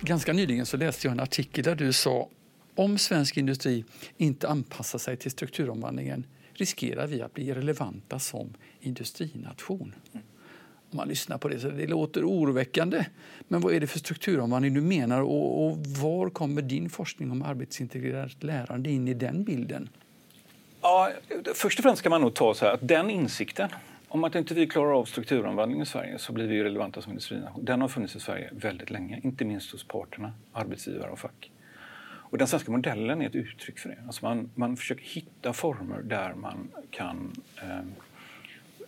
Ganska 0.00 0.32
nyligen 0.32 0.66
så 0.66 0.76
läste 0.76 1.06
jag 1.06 1.12
en 1.12 1.20
artikel 1.20 1.64
där 1.64 1.74
du 1.74 1.92
sa 1.92 2.28
om 2.74 2.98
svensk 2.98 3.36
industri 3.36 3.84
inte 4.16 4.48
anpassar 4.48 4.98
sig 4.98 5.16
till 5.16 5.30
strukturomvandlingen 5.30 6.26
riskerar 6.52 7.06
vi 7.06 7.22
att 7.22 7.34
bli 7.34 7.54
relevanta 7.54 8.18
som 8.18 8.54
industrination. 8.80 9.94
Mm 10.12 10.26
om 10.90 10.96
man 10.96 11.08
lyssnar 11.08 11.38
på 11.38 11.48
det. 11.48 11.58
Så 11.58 11.68
det 11.68 11.86
låter 11.86 12.24
oroväckande. 12.24 13.04
Men 13.48 13.60
vad 13.60 13.74
är 13.74 13.80
det 13.80 13.86
för 13.86 13.98
strukturomvandling 13.98 14.74
du 14.74 14.80
menar 14.80 15.20
och, 15.20 15.66
och 15.66 15.78
var 15.78 16.30
kommer 16.30 16.62
din 16.62 16.90
forskning 16.90 17.30
om 17.30 17.42
arbetsintegrerat 17.42 18.42
lärande 18.42 18.90
in 18.90 19.08
i 19.08 19.14
den 19.14 19.44
bilden? 19.44 19.88
Ja, 20.82 21.10
först 21.54 21.78
och 21.78 21.82
främst 21.82 21.98
ska 21.98 22.10
man 22.10 22.20
nog 22.20 22.34
ta 22.34 22.54
så 22.54 22.64
här 22.64 22.72
att 22.72 22.88
den 22.88 23.10
insikten 23.10 23.68
om 24.08 24.24
att 24.24 24.34
inte 24.34 24.54
vi 24.54 24.66
klarar 24.66 24.98
av 24.98 25.04
strukturomvandling 25.04 25.82
i 25.82 25.86
Sverige 25.86 26.18
så 26.18 26.32
blir 26.32 26.46
vi 26.46 26.64
relevanta 26.64 27.02
som 27.02 27.12
industrination. 27.12 27.64
Den 27.64 27.80
har 27.80 27.88
funnits 27.88 28.16
i 28.16 28.20
Sverige 28.20 28.50
väldigt 28.52 28.90
länge, 28.90 29.20
inte 29.22 29.44
minst 29.44 29.72
hos 29.72 29.84
parterna, 29.84 30.32
arbetsgivare 30.52 31.10
och 31.10 31.18
fack. 31.18 31.50
Och 32.28 32.38
den 32.38 32.46
svenska 32.46 32.72
modellen 32.72 33.22
är 33.22 33.26
ett 33.26 33.34
uttryck 33.34 33.78
för 33.78 33.88
det. 33.88 33.98
Alltså 34.06 34.24
man, 34.24 34.50
man 34.54 34.76
försöker 34.76 35.04
hitta 35.04 35.52
former 35.52 36.02
där 36.02 36.34
man 36.34 36.68
kan 36.90 37.32
eh, 37.62 37.78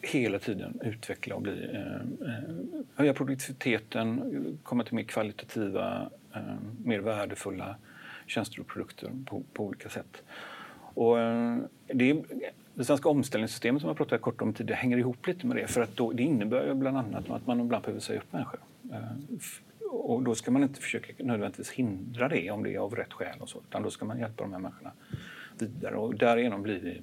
hela 0.03 0.39
tiden 0.39 0.81
utveckla 0.85 1.35
och 1.35 1.43
bli, 1.43 1.71
eh, 1.75 1.95
eh, 2.29 2.83
höja 2.95 3.15
produktiviteten, 3.15 4.59
komma 4.63 4.85
till 4.85 4.95
mer 4.95 5.03
kvalitativa, 5.03 6.11
eh, 6.35 6.41
mer 6.85 6.99
värdefulla 6.99 7.77
tjänster 8.27 8.61
och 8.61 8.67
produkter 8.67 9.11
på, 9.27 9.43
på 9.53 9.65
olika 9.65 9.89
sätt. 9.89 10.23
Och, 10.95 11.21
eh, 11.21 11.59
det, 11.87 12.23
det 12.75 12.85
svenska 12.85 13.09
omställningssystemet 13.09 13.83
som 13.83 13.89
jag 13.89 13.97
pratade 13.97 14.19
kort 14.19 14.43
om 14.43 14.53
tidigare 14.53 14.79
hänger 14.79 14.99
ihop 14.99 15.27
lite 15.27 15.47
med 15.47 15.57
det. 15.57 15.67
För 15.67 15.81
att 15.81 15.97
då, 15.97 16.13
det 16.13 16.23
innebär 16.23 16.75
bland 16.75 16.99
annat 16.99 17.31
att 17.31 17.47
man 17.47 17.61
ibland 17.61 17.85
behöver 17.85 18.01
säga 18.01 18.21
upp 18.21 18.33
människor. 18.33 18.61
Eh, 18.93 19.01
och 19.91 20.23
då 20.23 20.35
ska 20.35 20.51
man 20.51 20.63
inte 20.63 20.81
försöka 20.81 21.13
nödvändigtvis 21.25 21.71
hindra 21.71 22.29
det 22.29 22.51
om 22.51 22.63
det 22.63 22.75
är 22.75 22.79
av 22.79 22.95
rätt 22.95 23.13
skäl. 23.13 23.41
Och 23.41 23.49
så, 23.49 23.59
utan 23.69 23.83
då 23.83 23.91
ska 23.91 24.05
man 24.05 24.19
hjälpa 24.19 24.43
de 24.43 24.53
här 24.53 24.61
människorna 24.61 24.93
vidare. 25.59 25.97
Och 25.97 26.15
därigenom 26.15 26.63
blir 26.63 26.81
vi 26.81 27.03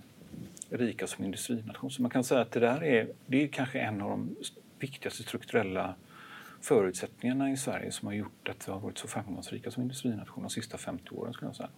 rika 0.70 1.08
som 1.08 1.26
industrination. 1.26 1.92
Så 1.92 2.02
man 2.02 2.12
kan 2.12 2.24
säga 2.24 2.42
att 2.42 2.52
det 2.52 2.60
där 2.60 2.84
är, 2.84 3.08
det 3.26 3.44
är 3.44 3.48
kanske 3.48 3.80
en 3.80 4.02
av 4.02 4.10
de 4.10 4.36
viktigaste 4.80 5.24
strukturella 5.24 5.96
förutsättningarna 6.62 7.52
i 7.52 7.58
Sverige 7.58 7.92
som 7.92 8.08
har 8.08 8.14
gjort 8.14 8.50
att 8.50 8.68
vi 8.68 8.72
har 8.72 8.80
varit 8.80 8.98
så 8.98 9.08
framgångsrika 9.08 9.72
som 9.72 9.84
industrination 9.84 10.44
de 10.44 10.50
sista 10.50 10.78
50 10.78 11.10
åren. 11.12 11.34
Skulle 11.34 11.50
jag 11.50 11.56
säga. 11.56 11.70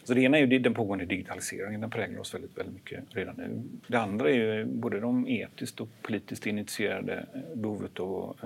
Så 0.05 0.15
det 0.15 0.21
ena 0.21 0.39
är 0.39 0.47
ju 0.47 0.59
den 0.59 0.75
pågående 0.75 1.05
digitaliseringen, 1.05 1.81
den 1.81 1.91
präglar 1.91 2.21
oss 2.21 2.35
väldigt, 2.35 2.59
väldigt 2.59 2.75
mycket 2.75 3.05
redan 3.11 3.35
nu. 3.37 3.63
Det 3.87 3.97
andra 3.97 4.31
är 4.31 4.35
ju 4.35 4.65
både 4.65 5.01
de 5.01 5.29
etiskt 5.29 5.81
och 5.81 5.89
politiskt 6.03 6.47
initierade 6.47 7.27
behovet 7.55 8.01
av 8.01 8.37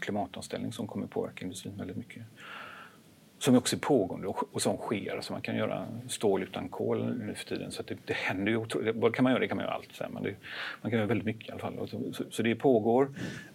klimatomställning 0.00 0.72
som 0.72 0.86
kommer 0.86 1.06
påverka 1.06 1.44
industrin 1.44 1.74
väldigt 1.78 1.96
mycket 1.96 2.22
som 3.38 3.56
också 3.56 3.76
är 3.76 3.80
pågående 3.80 4.26
och, 4.26 4.62
som 4.62 4.76
sker. 4.76 5.20
Så 5.20 5.32
man 5.32 5.42
kan 5.42 5.56
göra 5.56 5.86
stål 6.08 6.42
utan 6.42 6.68
kol 6.68 7.14
nu 7.18 7.34
för 7.34 7.44
tiden. 7.44 7.70
Så 7.70 7.82
det, 7.82 7.96
det 8.04 8.14
händer 8.14 8.52
ju 8.52 8.56
otroligt. 8.56 8.96
Vad 8.96 9.14
kan 9.14 9.22
man 9.22 9.32
göra? 9.32 9.40
Det 9.40 9.48
kan 9.48 9.56
man 9.56 9.66
göra 9.66 9.74
allt. 9.74 10.00
Men 10.12 10.22
det, 10.22 10.34
man 10.82 10.90
kan 10.90 10.98
göra 10.98 11.06
väldigt 11.06 11.26
mycket 11.26 11.48
i 11.48 11.52
alla 11.52 11.60
fall. 11.60 11.88
Så, 11.88 12.12
så, 12.12 12.24
så 12.30 12.42
det 12.42 12.54
pågår. 12.54 13.08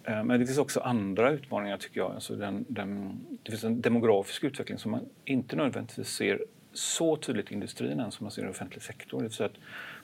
Eh, 0.04 0.24
men 0.24 0.40
det 0.40 0.46
finns 0.46 0.58
också 0.58 0.80
andra 0.80 1.30
utmaningar 1.30 1.76
tycker 1.76 2.00
jag. 2.00 2.12
Alltså 2.12 2.36
den, 2.36 2.64
den, 2.68 3.20
det 3.42 3.50
finns 3.50 3.64
en 3.64 3.80
demografisk 3.80 4.44
utveckling 4.44 4.78
som 4.78 4.90
man 4.90 5.00
inte 5.24 5.56
nödvändigtvis 5.56 6.08
ser 6.08 6.44
så 6.72 7.16
tydligt 7.16 7.50
i 7.50 7.54
industrin 7.54 8.00
än 8.00 8.10
som 8.10 8.24
man 8.24 8.30
ser 8.30 8.44
i 8.44 8.48
offentlig 8.48 8.82
sektor. 8.82 9.22
Det 9.22 9.44
att 9.44 9.52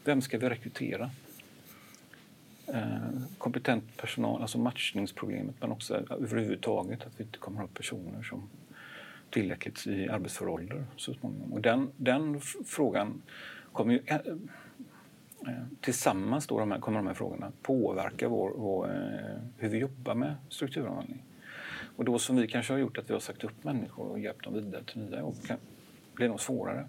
vem 0.05 0.23
ska 0.23 0.39
vi 0.39 0.49
rekrytera? 0.49 1.11
Eh, 2.67 3.23
kompetent 3.39 3.97
personal, 3.97 4.43
alltså 4.43 4.59
matchningsproblemet 4.59 5.55
men 5.61 5.73
också 5.73 5.95
överhuvudtaget 6.11 7.07
att 7.07 7.13
vi 7.17 7.25
inte 7.25 7.39
kommer 7.39 7.63
att 7.63 7.69
ha 7.69 7.75
personer 7.75 8.23
som 8.23 8.49
tillräckligt 9.31 9.87
i 9.87 10.09
arbetsför 10.09 10.49
ålder 10.49 10.85
så 10.97 11.15
småningom. 11.15 11.53
Och 11.53 11.61
den, 11.61 11.91
den 11.97 12.41
frågan 12.67 13.23
kommer 13.73 13.93
ju... 13.93 14.03
Eh, 14.07 14.17
eh, 15.47 15.65
tillsammans 15.81 16.47
då 16.47 16.59
de 16.59 16.71
här, 16.71 16.79
kommer 16.79 16.99
de 16.99 17.07
här 17.07 17.15
frågorna 17.15 17.53
påverka 17.63 18.29
vår, 18.29 18.53
vår, 18.57 18.87
eh, 18.87 19.43
hur 19.57 19.69
vi 19.69 19.79
jobbar 19.79 20.15
med 20.15 20.35
strukturomvandling. 20.49 21.25
Och 21.97 22.05
då 22.05 22.19
som 22.19 22.37
vi 22.37 22.49
kanske 22.49 22.73
har 22.73 22.79
gjort 22.79 22.99
att 22.99 23.11
vi 23.11 23.13
har 23.13 23.21
sagt 23.21 23.45
upp 23.45 23.65
människor 23.65 24.07
och 24.07 24.19
hjälpt 24.19 24.45
dem 24.45 24.55
vidare 24.55 24.85
till 24.85 25.01
nya 25.01 25.19
jobb 25.19 25.37
blir 25.43 25.57
blir 26.15 26.29
nog 26.29 26.41
svårare. 26.41 26.89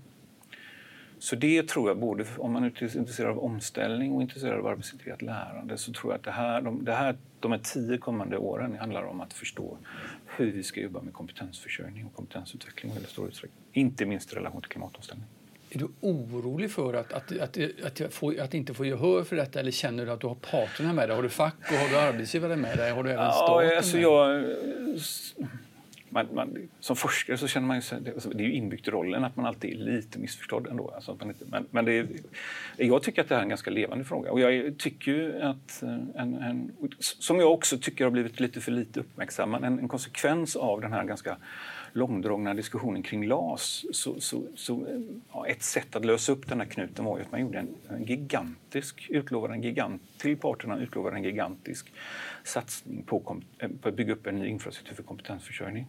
Så 1.19 1.35
det 1.35 1.67
tror 1.67 1.89
jag, 1.89 1.97
både 1.97 2.25
om 2.37 2.53
man 2.53 2.63
är 2.63 2.97
intresserad 2.97 3.29
av 3.29 3.39
omställning 3.39 4.13
och 4.13 4.21
intresserad 4.21 4.59
av 4.59 4.67
arbetsintegrerat 4.67 5.21
lärande, 5.21 5.77
så 5.77 5.93
tror 5.93 6.13
jag 6.13 6.17
att 6.17 6.23
det 6.23 6.31
här, 6.31 6.61
de, 6.61 6.85
det 6.85 6.93
här, 6.93 7.15
de 7.39 7.51
här 7.51 7.59
tio 7.59 7.97
kommande 7.97 8.37
åren 8.37 8.77
handlar 8.79 9.03
om 9.03 9.21
att 9.21 9.33
förstå 9.33 9.77
hur 10.25 10.51
vi 10.51 10.63
ska 10.63 10.81
jobba 10.81 11.01
med 11.01 11.13
kompetensförsörjning 11.13 12.05
och 12.05 12.15
kompetensutveckling 12.15 12.91
i 12.91 12.93
väldigt 12.93 13.11
stor 13.11 13.27
utsträckning. 13.27 13.63
Inte 13.73 14.05
minst 14.05 14.33
i 14.33 14.35
relation 14.35 14.61
till 14.61 14.69
klimatomställning. 14.69 15.27
Är 15.71 15.79
du 15.79 15.87
orolig 16.01 16.71
för 16.71 16.93
att, 16.93 17.13
att, 17.13 17.39
att, 17.39 18.01
att, 18.01 18.13
få, 18.13 18.33
att 18.41 18.53
inte 18.53 18.73
få 18.73 18.85
gehör 18.85 19.23
för 19.23 19.35
detta 19.35 19.59
eller 19.59 19.71
känner 19.71 20.05
du 20.05 20.11
att 20.11 20.21
du 20.21 20.27
har 20.27 20.35
parterna 20.35 20.93
med 20.93 21.09
dig? 21.09 21.15
Har 21.15 21.23
du 21.23 21.29
fack 21.29 21.55
och 21.59 21.77
har 21.77 21.89
du 21.89 21.97
arbetsgivare 21.97 22.55
med 22.55 22.77
dig? 22.77 22.91
Har 22.91 23.03
du 23.03 23.11
även 23.11 23.31
staten 23.31 23.67
ja, 23.67 23.77
alltså 23.77 23.97
jag, 23.97 24.45
man, 26.09 26.27
man, 26.33 26.69
som 26.79 26.95
forskare 26.95 27.37
så 27.37 27.47
känner 27.47 27.67
man 27.67 27.77
ju 27.77 27.81
sig, 27.81 27.97
alltså 28.13 28.29
det 28.29 28.43
är 28.43 28.47
ju 28.47 28.53
inbyggt 28.53 28.87
i 28.87 28.91
rollen 28.91 29.23
att 29.23 29.35
man 29.35 29.45
alltid 29.45 29.71
är 29.71 29.75
lite 29.75 30.19
missförstådd 30.19 30.67
ändå. 30.67 30.91
Alltså 30.95 31.17
man 31.19 31.27
inte, 31.27 31.45
men 31.47 31.65
men 31.71 31.85
det 31.85 32.07
jag 32.77 33.03
tycker 33.03 33.21
att 33.21 33.29
det 33.29 33.35
här 33.35 33.39
är 33.39 33.43
en 33.43 33.49
ganska 33.49 33.71
levande 33.71 34.05
fråga 34.05 34.31
och 34.31 34.39
jag 34.39 34.77
tycker 34.77 35.11
ju 35.11 35.41
att 35.41 35.83
eh, 35.83 35.89
en, 36.15 36.35
en 36.35 36.71
som 36.99 37.39
jag 37.39 37.51
också 37.51 37.77
tycker 37.77 38.03
har 38.03 38.11
blivit 38.11 38.39
lite 38.39 38.61
för 38.61 38.71
lite 38.71 38.99
uppmärksammad, 38.99 39.63
en, 39.63 39.79
en 39.79 39.87
konsekvens 39.87 40.55
av 40.55 40.81
den 40.81 40.93
här 40.93 41.03
ganska 41.03 41.37
långdragna 41.93 42.53
diskussionen 42.53 43.03
kring 43.03 43.27
LAS 43.27 43.85
så, 43.91 44.19
så, 44.21 44.43
så 44.55 44.85
eh, 44.85 44.99
ja, 45.33 45.47
ett 45.47 45.63
sätt 45.63 45.95
att 45.95 46.05
lösa 46.05 46.31
upp 46.31 46.47
den 46.47 46.59
här 46.59 46.67
knuten 46.67 47.05
var 47.05 47.17
ju 47.17 47.23
att 47.23 47.31
man 47.31 47.41
gjorde 47.41 47.59
en, 47.59 47.75
en 47.89 48.03
gigantisk, 48.03 49.07
utlovade 49.09 49.53
en 49.53 49.61
gigant, 49.61 50.01
till 50.17 50.37
parterna 50.37 50.79
utlovade 50.79 51.15
en 51.15 51.23
gigantisk 51.23 51.93
satsning 52.43 53.03
på, 53.03 53.41
eh, 53.59 53.69
på 53.81 53.89
att 53.89 53.95
bygga 53.95 54.13
upp 54.13 54.27
en 54.27 54.35
ny 54.35 54.47
infrastruktur 54.47 54.95
för 54.95 55.03
kompetensförsörjning. 55.03 55.87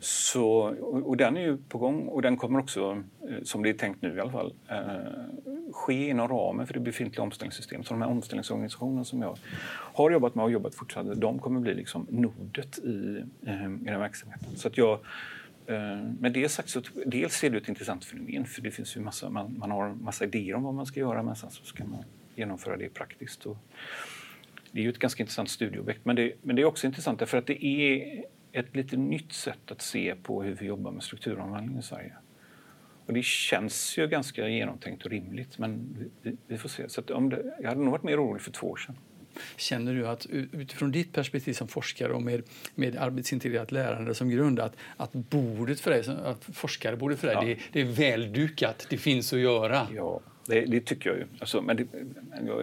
Så, 0.00 0.48
och, 0.80 1.16
den 1.16 1.36
är 1.36 1.40
ju 1.40 1.56
på 1.56 1.78
gång 1.78 2.08
och 2.08 2.22
den 2.22 2.36
kommer 2.36 2.58
också, 2.58 3.02
eh, 3.28 3.42
som 3.42 3.62
det 3.62 3.68
är 3.68 3.74
tänkt 3.74 4.02
nu 4.02 4.16
i 4.16 4.20
alla 4.20 4.30
fall, 4.30 4.54
eh, 4.68 5.72
ske 5.72 6.08
inom 6.08 6.28
ramen 6.28 6.66
för 6.66 6.74
det 6.74 6.80
befintliga 6.80 7.22
omställningssystemet. 7.22 7.86
Så 7.86 7.94
de 7.94 8.02
här 8.02 8.08
omställningsorganisationerna 8.08 9.04
som 9.04 9.22
jag 9.22 9.38
har 9.70 10.10
jobbat 10.10 10.34
med 10.34 10.44
och 10.44 10.50
jobbat 10.50 10.74
fortsatt, 10.74 11.20
de 11.20 11.38
kommer 11.38 11.60
bli 11.60 11.74
liksom 11.74 12.06
nodet 12.10 12.78
i, 12.78 13.22
eh, 13.46 13.64
i 13.64 13.84
den 13.84 14.00
verksamheten. 14.00 14.56
Så 14.56 14.68
att 14.68 14.78
jag, 14.78 14.98
eh, 15.66 16.02
med 16.20 16.32
det 16.32 16.48
sagt 16.48 16.68
så 16.68 16.82
dels 17.06 17.44
är 17.44 17.50
det 17.50 17.58
ett 17.58 17.68
intressant 17.68 18.04
fenomen 18.04 18.44
för 18.44 18.62
det 18.62 18.70
finns 18.70 18.96
ju 18.96 19.00
massa, 19.00 19.30
man, 19.30 19.58
man 19.58 19.70
har 19.70 19.94
massa 19.94 20.24
idéer 20.24 20.54
om 20.54 20.62
vad 20.62 20.74
man 20.74 20.86
ska 20.86 21.00
göra 21.00 21.22
men 21.22 21.36
sen 21.36 21.50
så 21.50 21.64
ska 21.64 21.84
man 21.84 22.04
genomföra 22.34 22.76
det 22.76 22.88
praktiskt. 22.88 23.46
Och 23.46 23.56
det 24.72 24.80
är 24.80 24.84
ju 24.84 24.90
ett 24.90 24.98
ganska 24.98 25.22
intressant 25.22 25.50
studieobjekt 25.50 26.00
men 26.04 26.16
det, 26.16 26.32
men 26.42 26.56
det 26.56 26.62
är 26.62 26.66
också 26.66 26.86
intressant 26.86 27.18
därför 27.18 27.38
att 27.38 27.46
det 27.46 27.64
är 27.64 28.24
ett 28.52 28.76
lite 28.76 28.96
nytt 28.96 29.32
sätt 29.32 29.70
att 29.70 29.82
se 29.82 30.14
på 30.22 30.42
hur 30.42 30.54
vi 30.54 30.66
jobbar 30.66 30.90
med 30.90 31.02
strukturomvandling 31.02 31.78
i 31.78 31.82
Sverige. 31.82 32.12
Och 33.06 33.12
det 33.12 33.24
känns 33.24 33.98
ju 33.98 34.06
ganska 34.06 34.48
genomtänkt 34.48 35.04
och 35.04 35.10
rimligt, 35.10 35.58
men 35.58 35.96
vi, 36.22 36.36
vi 36.46 36.58
får 36.58 36.68
se. 36.68 36.88
Så 36.88 37.02
om 37.14 37.30
det, 37.30 37.56
jag 37.60 37.68
hade 37.68 37.80
nog 37.80 37.90
varit 37.90 38.02
mer 38.02 38.24
orolig 38.24 38.42
för 38.42 38.50
två 38.50 38.66
år 38.66 38.76
sedan. 38.76 38.96
Känner 39.56 39.94
du 39.94 40.08
att 40.08 40.26
utifrån 40.30 40.92
ditt 40.92 41.12
perspektiv 41.12 41.52
som 41.52 41.68
forskare 41.68 42.12
och 42.12 42.22
med, 42.22 42.42
med 42.74 42.96
arbetsintegrerat 42.96 43.72
lärande 43.72 44.14
som 44.14 44.30
grund 44.30 44.60
att, 44.60 44.76
att 44.96 45.12
bordet 45.12 45.80
för 45.80 45.90
dig, 45.90 46.04
att 46.24 46.44
forskarbordet 46.44 47.18
för 47.18 47.26
dig, 47.26 47.36
ja. 47.36 47.42
det, 47.42 47.58
det, 47.72 47.80
är 47.80 47.84
väldukat, 47.84 48.86
det 48.90 48.98
finns 48.98 49.32
att 49.32 49.38
göra? 49.38 49.86
Ja, 49.94 50.20
det, 50.46 50.60
det 50.60 50.80
tycker 50.80 51.10
jag 51.10 51.18
ju. 51.18 51.26
Alltså, 51.38 51.62
men 51.62 51.76
det, 51.76 51.86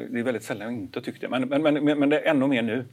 det, 0.10 0.20
är 0.20 0.24
väldigt 0.24 0.44
sällan 0.44 0.74
jag 0.74 0.82
inte 0.82 1.02
tyckt 1.02 1.22
det. 1.22 1.30
Men, 1.30 1.50
men, 1.50 1.62
men, 1.62 2.00
men 2.00 2.10
det 2.10 2.20
är 2.20 2.30
ännu 2.30 2.48
mer 2.48 2.62
nu. 2.62 2.86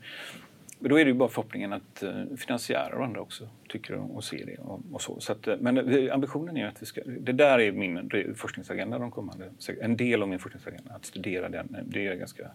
Men 0.81 0.91
då 0.91 0.99
är 0.99 1.05
det 1.05 1.09
ju 1.09 1.15
bara 1.15 1.29
förhoppningen 1.29 1.73
att 1.73 2.03
eh, 2.03 2.25
finansiärer 2.37 2.95
och 2.95 3.05
andra 3.05 3.21
också 3.21 3.49
tycker 3.69 3.95
och 3.95 4.25
ser 4.25 4.47
det. 4.47 4.57
Och, 4.57 4.81
och 4.93 5.03
så. 5.03 5.21
så 5.21 5.33
att, 5.33 5.49
eh, 5.49 5.57
men 5.61 5.79
eh, 5.79 6.15
ambitionen 6.15 6.57
är 6.57 6.67
att 6.67 6.83
vi 6.83 6.87
ska... 6.87 7.01
Det 7.05 7.33
där 7.33 7.59
är 7.59 7.73
min 7.73 8.11
forskningsagenda 8.37 8.99
de 8.99 9.11
kommande... 9.11 9.51
En 9.81 9.97
del 9.97 10.23
av 10.23 10.29
min 10.29 10.39
forskningsagenda, 10.39 10.95
att 10.95 11.07
studera 11.07 11.49
den. 11.49 11.77
Det, 11.85 12.07
är 12.07 12.15
ganska, 12.15 12.51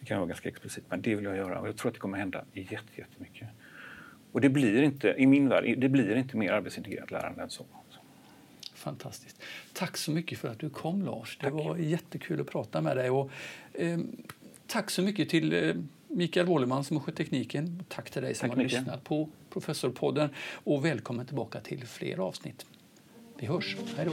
det 0.00 0.06
kan 0.06 0.18
vara 0.18 0.28
ganska 0.28 0.48
explicit, 0.48 0.84
men 0.88 1.02
det 1.02 1.14
vill 1.14 1.24
jag 1.24 1.36
göra. 1.36 1.60
Och 1.60 1.68
jag 1.68 1.76
tror 1.76 1.88
att 1.88 1.94
det 1.94 2.00
kommer 2.00 2.18
hända 2.18 2.44
jättemycket. 2.52 3.48
Och 4.32 4.40
det 4.40 4.48
blir 4.48 4.82
inte, 4.82 5.14
i 5.18 5.26
min 5.26 5.48
värld, 5.48 5.74
det 5.78 5.88
blir 5.88 6.16
inte 6.16 6.36
mer 6.36 6.52
arbetsintegrerat 6.52 7.10
lärande 7.10 7.42
än 7.42 7.50
så. 7.50 7.64
Fantastiskt. 8.74 9.42
Tack 9.72 9.96
så 9.96 10.10
mycket 10.10 10.38
för 10.38 10.48
att 10.48 10.58
du 10.58 10.70
kom, 10.70 11.02
Lars. 11.02 11.38
Det 11.38 11.44
tack. 11.44 11.52
var 11.52 11.76
jättekul 11.76 12.40
att 12.40 12.50
prata 12.50 12.80
med 12.80 12.96
dig. 12.96 13.10
Och, 13.10 13.30
eh, 13.72 13.98
tack 14.66 14.90
så 14.90 15.02
mycket 15.02 15.28
till 15.28 15.52
eh, 15.52 15.74
Mikael 16.12 16.46
Wåleman 16.46 16.84
som 16.84 16.96
har 16.96 17.04
skött 17.04 17.16
tekniken. 17.16 17.84
Tack 17.88 18.10
till 18.10 18.22
dig 18.22 18.34
som 18.34 18.48
Tack 18.48 18.56
har 18.56 18.64
mycket. 18.64 18.78
lyssnat 18.78 19.04
på 19.04 19.28
Professorpodden 19.50 20.30
och 20.52 20.84
välkommen 20.84 21.26
tillbaka 21.26 21.60
till 21.60 21.86
fler 21.86 22.18
avsnitt. 22.18 22.66
Vi 23.38 23.46
hörs. 23.46 23.76
Hej 23.96 24.06
då. 24.06 24.12